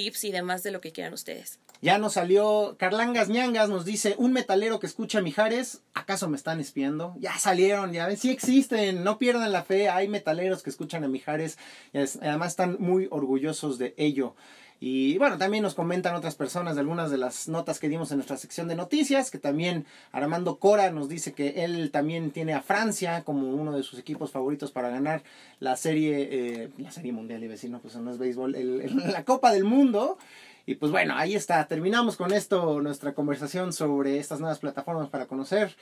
tips 0.00 0.24
y 0.24 0.32
demás 0.32 0.62
de 0.62 0.70
lo 0.70 0.80
que 0.80 0.92
quieran 0.92 1.12
ustedes. 1.12 1.58
Ya 1.82 1.98
nos 1.98 2.14
salió 2.14 2.76
Carlangas 2.78 3.28
Ñangas, 3.28 3.68
nos 3.68 3.84
dice, 3.84 4.14
un 4.16 4.32
metalero 4.32 4.80
que 4.80 4.86
escucha 4.86 5.20
Mijares, 5.20 5.82
¿acaso 5.92 6.26
me 6.26 6.36
están 6.38 6.58
espiando? 6.58 7.14
Ya 7.18 7.38
salieron, 7.38 7.92
ya 7.92 8.06
ven, 8.06 8.16
sí 8.16 8.30
existen, 8.30 9.04
no 9.04 9.18
pierdan 9.18 9.52
la 9.52 9.62
fe, 9.62 9.90
hay 9.90 10.08
metaleros 10.08 10.62
que 10.62 10.70
escuchan 10.70 11.04
a 11.04 11.08
Mijares, 11.08 11.58
y 11.92 11.98
además 11.98 12.52
están 12.52 12.76
muy 12.80 13.08
orgullosos 13.10 13.76
de 13.76 13.94
ello. 13.98 14.34
Y 14.82 15.18
bueno, 15.18 15.36
también 15.36 15.62
nos 15.62 15.74
comentan 15.74 16.14
otras 16.14 16.34
personas 16.34 16.78
algunas 16.78 17.10
de 17.10 17.18
las 17.18 17.48
notas 17.48 17.78
que 17.78 17.90
dimos 17.90 18.10
en 18.10 18.16
nuestra 18.16 18.38
sección 18.38 18.66
de 18.66 18.74
noticias, 18.74 19.30
que 19.30 19.38
también 19.38 19.84
Armando 20.10 20.56
Cora 20.56 20.90
nos 20.90 21.10
dice 21.10 21.34
que 21.34 21.64
él 21.64 21.90
también 21.90 22.30
tiene 22.30 22.54
a 22.54 22.62
Francia 22.62 23.22
como 23.22 23.50
uno 23.50 23.72
de 23.72 23.82
sus 23.82 23.98
equipos 23.98 24.30
favoritos 24.30 24.72
para 24.72 24.88
ganar 24.88 25.22
la 25.58 25.76
serie, 25.76 26.28
eh, 26.30 26.70
la 26.78 26.90
serie 26.90 27.12
mundial, 27.12 27.44
iba 27.44 27.50
a 27.50 27.56
decir, 27.56 27.70
no, 27.70 27.80
pues 27.80 27.94
no 27.96 28.10
es 28.10 28.16
béisbol, 28.16 28.52
la 29.12 29.24
Copa 29.26 29.52
del 29.52 29.64
Mundo. 29.64 30.16
Y 30.64 30.76
pues 30.76 30.90
bueno, 30.90 31.14
ahí 31.14 31.34
está. 31.34 31.66
Terminamos 31.66 32.16
con 32.16 32.32
esto 32.32 32.80
nuestra 32.80 33.12
conversación 33.12 33.74
sobre 33.74 34.18
estas 34.18 34.40
nuevas 34.40 34.60
plataformas 34.60 35.10
para 35.10 35.26
conocer 35.26 35.76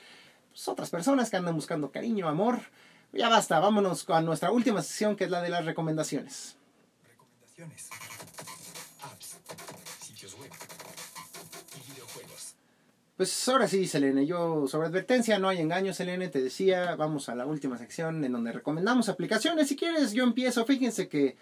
pues, 0.51 0.67
otras 0.67 0.89
personas 0.89 1.29
que 1.29 1.37
andan 1.37 1.55
buscando 1.55 1.89
cariño, 1.89 2.27
amor. 2.27 2.59
Ya 3.13 3.29
basta, 3.29 3.59
vámonos 3.59 4.09
a 4.09 4.19
nuestra 4.21 4.51
última 4.51 4.81
sección 4.81 5.15
que 5.15 5.23
es 5.23 5.29
la 5.29 5.41
de 5.41 5.49
las 5.49 5.63
recomendaciones. 5.63 6.57
Recomendaciones. 7.07 7.89
Pues 13.19 13.49
ahora 13.49 13.67
sí, 13.67 13.85
Selene, 13.85 14.25
yo 14.25 14.65
sobre 14.69 14.87
advertencia 14.87 15.39
no 15.39 15.49
hay 15.49 15.59
engaño, 15.59 15.93
Selene, 15.93 16.29
te 16.29 16.41
decía, 16.41 16.95
vamos 16.95 17.27
a 17.27 17.35
la 17.35 17.45
última 17.45 17.77
sección 17.77 18.23
en 18.23 18.31
donde 18.31 18.53
recomendamos 18.53 19.09
aplicaciones. 19.09 19.67
Si 19.67 19.75
quieres, 19.75 20.13
yo 20.13 20.23
empiezo. 20.23 20.63
Fíjense 20.65 21.09
que 21.09 21.35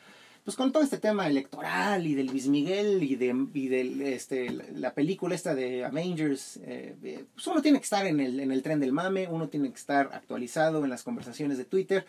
pues 0.44 0.58
con 0.58 0.72
todo 0.72 0.82
este 0.82 0.98
tema 0.98 1.28
electoral 1.28 2.08
y 2.08 2.16
del 2.16 2.26
Luis 2.26 2.48
Miguel 2.48 3.04
y 3.04 3.16
de 3.16 3.36
y 3.54 3.68
del 3.68 4.02
este 4.02 4.50
la 4.50 4.96
película 4.96 5.36
esta 5.36 5.54
de 5.54 5.86
Avengers 5.86 6.58
eh, 6.64 6.96
eh, 7.04 7.26
pues 7.36 7.46
uno 7.46 7.62
tiene 7.62 7.78
que 7.78 7.84
estar 7.84 8.08
en 8.08 8.22
el 8.22 8.40
en 8.40 8.52
el 8.52 8.64
tren 8.64 8.80
del 8.80 8.92
mame 8.92 9.28
uno 9.30 9.48
tiene 9.48 9.70
que 9.70 9.76
estar 9.76 10.10
actualizado 10.14 10.84
en 10.84 10.90
las 10.90 11.04
conversaciones 11.04 11.60
de 11.60 11.66
Twitter 11.66 12.08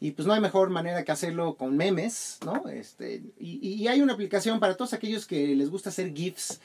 y 0.00 0.12
pues 0.12 0.26
no 0.26 0.32
hay 0.32 0.40
mejor 0.40 0.70
manera 0.70 1.04
que 1.04 1.12
hacerlo 1.12 1.56
con 1.56 1.76
memes 1.76 2.38
no 2.46 2.66
este 2.68 3.24
y, 3.38 3.58
y 3.58 3.88
hay 3.88 4.00
una 4.00 4.14
aplicación 4.14 4.60
para 4.60 4.76
todos 4.76 4.94
aquellos 4.94 5.26
que 5.26 5.54
les 5.56 5.68
gusta 5.68 5.90
hacer 5.90 6.14
gifs 6.14 6.60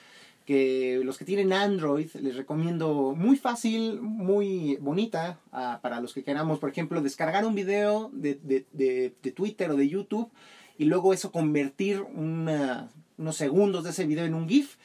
que 0.48 1.02
los 1.04 1.18
que 1.18 1.26
tienen 1.26 1.52
Android 1.52 2.08
les 2.22 2.38
recomiendo 2.38 3.14
muy 3.18 3.36
fácil, 3.36 4.00
muy 4.02 4.78
bonita 4.78 5.40
ah, 5.52 5.80
para 5.82 6.00
los 6.00 6.14
que 6.14 6.24
queramos, 6.24 6.58
por 6.58 6.70
ejemplo, 6.70 7.02
descargar 7.02 7.46
un 7.46 7.54
video 7.54 8.10
de, 8.14 8.36
de, 8.36 8.66
de, 8.72 9.32
Twitter 9.34 9.70
o 9.72 9.76
de 9.76 9.90
YouTube 9.90 10.32
y 10.78 10.86
luego 10.86 11.14
eso 11.14 11.34
convertir 11.34 12.02
unos 12.02 13.36
segundos 13.36 13.84
de 13.84 13.90
ese 13.90 14.08
video 14.08 14.24
en 14.24 14.36
un 14.36 14.48
GIF. 14.48 14.78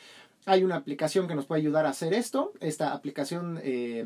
Hay 0.47 0.64
una 0.64 0.75
aplicación 0.75 1.28
que 1.28 1.37
nos 1.37 1.47
puede 1.47 1.61
ayudar 1.61 1.87
a 1.87 1.90
hacer 1.90 2.12
esto. 2.12 2.52
Esta 2.59 2.92
aplicación 2.92 3.61
eh, 3.62 4.04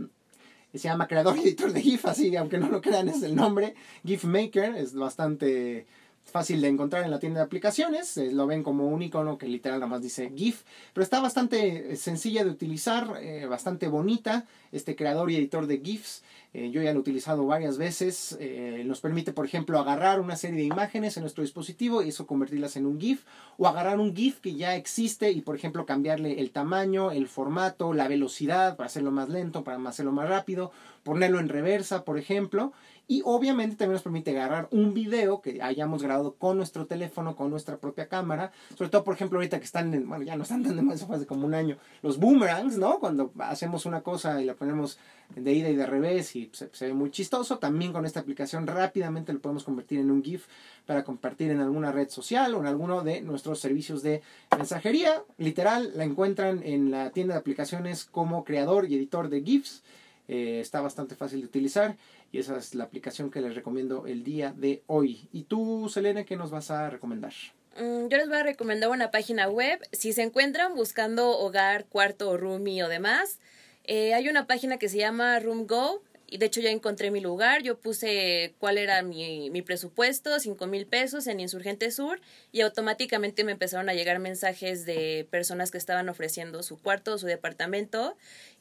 se 0.74 0.78
llama 0.78 1.08
Creador 1.08 1.38
Editor 1.38 1.72
de 1.72 1.80
GIF, 1.80 2.04
así 2.04 2.36
aunque 2.36 2.58
no 2.58 2.68
lo 2.68 2.82
crean 2.82 3.08
es 3.08 3.22
el 3.22 3.34
nombre. 3.34 3.74
GIF 4.04 4.24
Maker 4.24 4.74
es 4.74 4.92
bastante 4.92 5.86
fácil 6.26 6.60
de 6.60 6.68
encontrar 6.68 7.04
en 7.04 7.10
la 7.10 7.18
tienda 7.18 7.40
de 7.40 7.46
aplicaciones. 7.46 8.16
Eh, 8.16 8.30
lo 8.32 8.46
ven 8.46 8.62
como 8.62 8.88
un 8.88 9.00
icono 9.00 9.38
que 9.38 9.46
literal 9.46 9.80
nada 9.80 9.90
más 9.90 10.02
dice 10.02 10.32
GIF. 10.34 10.64
Pero 10.92 11.02
está 11.02 11.20
bastante 11.20 11.92
eh, 11.92 11.96
sencilla 11.96 12.44
de 12.44 12.50
utilizar, 12.50 13.18
eh, 13.20 13.46
bastante 13.46 13.88
bonita. 13.88 14.44
Este 14.72 14.96
creador 14.96 15.30
y 15.30 15.36
editor 15.36 15.66
de 15.66 15.80
GIFs. 15.80 16.22
yo 16.52 16.82
ya 16.82 16.92
lo 16.92 16.98
he 16.98 17.00
utilizado 17.00 17.46
varias 17.46 17.78
veces. 17.78 18.36
nos 18.84 19.00
permite, 19.00 19.32
por 19.32 19.46
ejemplo, 19.46 19.78
agarrar 19.78 20.20
una 20.20 20.36
serie 20.36 20.56
de 20.56 20.64
imágenes 20.64 21.16
en 21.16 21.22
nuestro 21.22 21.42
dispositivo 21.42 22.02
y 22.02 22.08
eso 22.08 22.26
convertirlas 22.26 22.76
en 22.76 22.84
un 22.86 23.00
GIF. 23.00 23.24
O 23.56 23.68
agarrar 23.68 23.98
un 24.00 24.14
GIF 24.14 24.40
que 24.40 24.54
ya 24.54 24.74
existe 24.76 25.30
y, 25.30 25.40
por 25.40 25.54
ejemplo, 25.56 25.86
cambiarle 25.86 26.40
el 26.40 26.50
tamaño, 26.50 27.10
el 27.10 27.28
formato, 27.28 27.94
la 27.94 28.08
velocidad 28.08 28.76
para 28.76 28.88
hacerlo 28.88 29.12
más 29.12 29.28
lento, 29.28 29.64
para 29.64 29.78
hacerlo 29.88 30.12
más 30.12 30.28
rápido. 30.28 30.72
Ponerlo 31.04 31.38
en 31.38 31.48
reversa, 31.48 32.04
por 32.04 32.18
ejemplo 32.18 32.72
Y 33.06 33.22
obviamente 33.24 33.76
también 33.76 33.92
nos 33.92 34.02
permite 34.02 34.32
agarrar 34.32 34.66
un 34.72 34.92
video 34.92 35.40
que 35.40 35.62
hayamos 35.62 36.02
grabado 36.02 36.15
con 36.38 36.56
nuestro 36.56 36.86
teléfono, 36.86 37.36
con 37.36 37.50
nuestra 37.50 37.76
propia 37.78 38.08
cámara. 38.08 38.52
Sobre 38.76 38.90
todo, 38.90 39.04
por 39.04 39.14
ejemplo, 39.14 39.38
ahorita 39.38 39.58
que 39.58 39.64
están, 39.64 39.92
en, 39.94 40.08
bueno, 40.08 40.24
ya 40.24 40.36
no 40.36 40.42
están 40.42 40.62
tan 40.62 40.76
de 40.76 40.82
más, 40.82 41.02
hace 41.02 41.26
como 41.26 41.46
un 41.46 41.54
año, 41.54 41.76
los 42.02 42.18
boomerangs, 42.18 42.78
¿no? 42.78 42.98
Cuando 42.98 43.32
hacemos 43.38 43.86
una 43.86 44.02
cosa 44.02 44.40
y 44.40 44.44
la 44.44 44.54
ponemos 44.54 44.98
de 45.34 45.52
ida 45.52 45.68
y 45.68 45.76
de 45.76 45.86
revés 45.86 46.36
y 46.36 46.50
se, 46.52 46.70
se 46.72 46.86
ve 46.86 46.94
muy 46.94 47.10
chistoso. 47.10 47.58
También 47.58 47.92
con 47.92 48.06
esta 48.06 48.20
aplicación 48.20 48.66
rápidamente 48.66 49.32
lo 49.32 49.40
podemos 49.40 49.64
convertir 49.64 50.00
en 50.00 50.10
un 50.10 50.22
GIF 50.22 50.46
para 50.86 51.04
compartir 51.04 51.50
en 51.50 51.60
alguna 51.60 51.92
red 51.92 52.08
social 52.08 52.54
o 52.54 52.60
en 52.60 52.66
alguno 52.66 53.02
de 53.02 53.20
nuestros 53.20 53.60
servicios 53.60 54.02
de 54.02 54.22
mensajería. 54.56 55.22
Literal, 55.38 55.92
la 55.94 56.04
encuentran 56.04 56.62
en 56.62 56.90
la 56.90 57.10
tienda 57.10 57.34
de 57.34 57.40
aplicaciones 57.40 58.04
como 58.04 58.44
creador 58.44 58.88
y 58.88 58.94
editor 58.94 59.28
de 59.28 59.42
GIFs. 59.42 59.82
Eh, 60.28 60.60
está 60.60 60.80
bastante 60.80 61.14
fácil 61.14 61.40
de 61.40 61.46
utilizar 61.46 61.96
y 62.32 62.38
esa 62.38 62.56
es 62.56 62.74
la 62.74 62.84
aplicación 62.84 63.30
que 63.30 63.40
les 63.40 63.54
recomiendo 63.54 64.06
el 64.06 64.24
día 64.24 64.52
de 64.56 64.82
hoy. 64.86 65.28
¿Y 65.32 65.44
tú, 65.44 65.88
Selene, 65.88 66.24
qué 66.24 66.36
nos 66.36 66.50
vas 66.50 66.70
a 66.70 66.90
recomendar? 66.90 67.32
Mm, 67.78 68.08
Yo 68.08 68.16
les 68.16 68.28
voy 68.28 68.38
a 68.38 68.42
recomendar 68.42 68.90
una 68.90 69.10
página 69.10 69.48
web. 69.48 69.80
Si 69.92 70.12
se 70.12 70.22
encuentran 70.22 70.74
buscando 70.74 71.38
hogar, 71.38 71.84
cuarto, 71.86 72.36
roomie 72.36 72.82
o 72.82 72.88
demás, 72.88 73.38
eh, 73.84 74.14
hay 74.14 74.28
una 74.28 74.46
página 74.46 74.78
que 74.78 74.88
se 74.88 74.98
llama 74.98 75.38
RoomGo. 75.38 76.02
Y 76.28 76.38
de 76.38 76.46
hecho 76.46 76.60
ya 76.60 76.70
encontré 76.70 77.12
mi 77.12 77.20
lugar, 77.20 77.62
yo 77.62 77.78
puse 77.78 78.52
cuál 78.58 78.78
era 78.78 79.00
mi, 79.02 79.48
mi 79.50 79.62
presupuesto, 79.62 80.40
cinco 80.40 80.66
mil 80.66 80.84
pesos 80.84 81.28
en 81.28 81.38
Insurgente 81.38 81.92
Sur 81.92 82.20
y 82.50 82.62
automáticamente 82.62 83.44
me 83.44 83.52
empezaron 83.52 83.88
a 83.88 83.94
llegar 83.94 84.18
mensajes 84.18 84.84
de 84.86 85.28
personas 85.30 85.70
que 85.70 85.78
estaban 85.78 86.08
ofreciendo 86.08 86.64
su 86.64 86.82
cuarto 86.82 87.16
su 87.16 87.26
departamento 87.26 88.16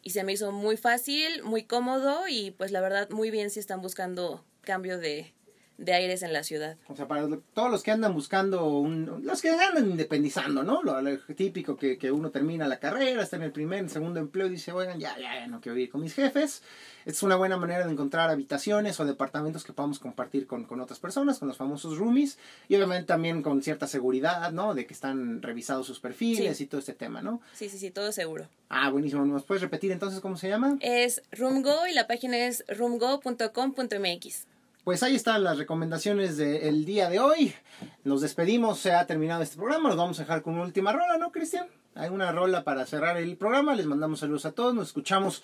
y 0.06 0.12
se 0.12 0.24
me 0.24 0.32
hizo 0.32 0.52
muy 0.52 0.78
fácil, 0.78 1.44
muy 1.44 1.64
cómodo 1.64 2.28
y 2.30 2.52
pues 2.52 2.72
la 2.72 2.80
verdad 2.80 3.10
muy 3.10 3.32
bien 3.32 3.50
si 3.50 3.60
están 3.60 3.82
buscando 3.82 4.46
cambio 4.62 5.00
de, 5.00 5.34
de 5.78 5.94
aires 5.94 6.24
en 6.24 6.32
la 6.34 6.44
ciudad. 6.44 6.78
O 6.88 6.96
sea, 6.96 7.08
para 7.08 7.28
todos 7.54 7.70
los 7.70 7.84
que 7.84 7.92
andan 7.92 8.14
buscando, 8.14 8.66
un, 8.68 9.22
los 9.24 9.42
que 9.42 9.50
andan 9.50 9.90
independizando, 9.90 10.64
¿no? 10.64 10.82
Lo, 10.84 11.02
lo 11.02 11.18
típico 11.36 11.76
que, 11.76 11.98
que 11.98 12.12
uno 12.12 12.30
termina 12.32 12.68
la 12.68 12.80
carrera, 12.80 13.22
está 13.24 13.36
en 13.36 13.44
el 13.44 13.52
primer, 13.52 13.80
en 13.80 13.86
el 13.86 13.92
segundo 13.92 14.20
empleo 14.20 14.48
y 14.48 14.52
dice, 14.52 14.72
oigan, 14.72 15.00
ya, 15.00 15.18
ya, 15.18 15.34
ya 15.40 15.48
no 15.48 15.60
quiero 15.60 15.76
vivir 15.76 15.90
con 15.92 16.02
mis 16.02 16.14
jefes. 16.14 16.64
Es 17.06 17.22
una 17.22 17.36
buena 17.36 17.58
manera 17.58 17.86
de 17.86 17.92
encontrar 17.92 18.30
habitaciones 18.32 19.00
o 19.00 19.06
departamentos 19.06 19.64
que 19.64 19.74
podamos 19.74 20.00
compartir 20.00 20.48
con, 20.48 20.64
con 20.66 20.80
otras 20.80 21.00
personas, 21.00 21.38
con 21.38 21.48
los 21.48 21.58
famosos 21.58 21.98
roomies. 21.98 22.40
Y 22.68 22.76
obviamente 22.76 23.06
también 23.06 23.44
con 23.44 23.62
cierta 23.62 23.86
seguridad, 23.86 24.52
¿no? 24.54 24.74
De 24.74 24.88
que 24.88 24.94
están 24.94 25.42
revisados 25.44 25.86
sus 25.86 26.00
perfiles 26.00 26.58
Sí. 26.58 26.64
y 26.64 26.68
todo 26.68 26.80
este 26.80 26.94
tema, 26.94 27.22
¿no? 27.22 27.42
Sí, 27.54 27.70
sí, 27.70 27.78
sí, 27.78 27.92
todo 27.92 28.12
seguro. 28.12 28.48
Ah, 28.70 28.90
buenísimo. 28.90 29.24
¿Nos 29.26 29.44
puedes 29.44 29.62
repetir 29.62 29.92
entonces 29.92 30.20
cómo 30.20 30.38
se 30.38 30.48
llama? 30.50 30.78
Es 30.80 31.22
RoomGo 31.32 31.86
y 31.88 31.94
la 31.94 32.08
página 32.08 32.38
es 32.38 32.64
roomgo.com.mx. 32.70 34.48
Pues 34.86 35.02
ahí 35.02 35.16
están 35.16 35.44
las 35.44 35.58
recomendaciones 35.58 36.38
del 36.38 36.86
día 36.86 37.10
de 37.10 37.20
hoy. 37.20 37.56
Nos 38.04 38.22
despedimos, 38.22 38.78
se 38.78 38.94
ha 38.94 39.08
terminado 39.08 39.42
este 39.42 39.56
programa. 39.56 39.90
Nos 39.90 39.98
vamos 39.98 40.20
a 40.20 40.22
dejar 40.22 40.44
con 40.44 40.54
una 40.54 40.62
última 40.62 40.94
rola, 40.94 41.18
¿no, 41.18 41.32
Cristian? 41.32 41.66
Hay 41.96 42.12
una 42.12 42.32
rola 42.32 42.64
para 42.64 42.86
cerrar 42.86 43.18
el 43.18 43.36
programa. 43.36 43.74
Les 43.74 43.88
mandamos 43.88 44.20
saludos 44.20 44.46
a 44.46 44.52
todos. 44.52 44.76
Nos 44.76 44.90
escuchamos 44.90 45.42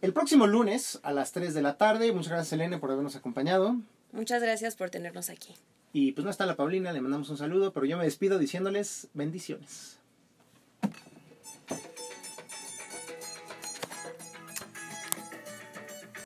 el 0.00 0.14
próximo 0.14 0.46
lunes 0.46 1.00
a 1.02 1.12
las 1.12 1.32
3 1.32 1.52
de 1.52 1.60
la 1.60 1.76
tarde. 1.76 2.10
Muchas 2.12 2.32
gracias, 2.32 2.54
Elena, 2.54 2.80
por 2.80 2.90
habernos 2.90 3.14
acompañado. 3.14 3.76
Muchas 4.12 4.42
gracias 4.42 4.74
por 4.74 4.88
tenernos 4.88 5.28
aquí. 5.28 5.54
Y 5.92 6.12
pues 6.12 6.24
no 6.24 6.30
está 6.30 6.46
la 6.46 6.56
Paulina, 6.56 6.90
le 6.90 7.02
mandamos 7.02 7.28
un 7.28 7.36
saludo, 7.36 7.74
pero 7.74 7.84
yo 7.84 7.98
me 7.98 8.04
despido 8.04 8.38
diciéndoles 8.38 9.08
bendiciones. 9.12 9.97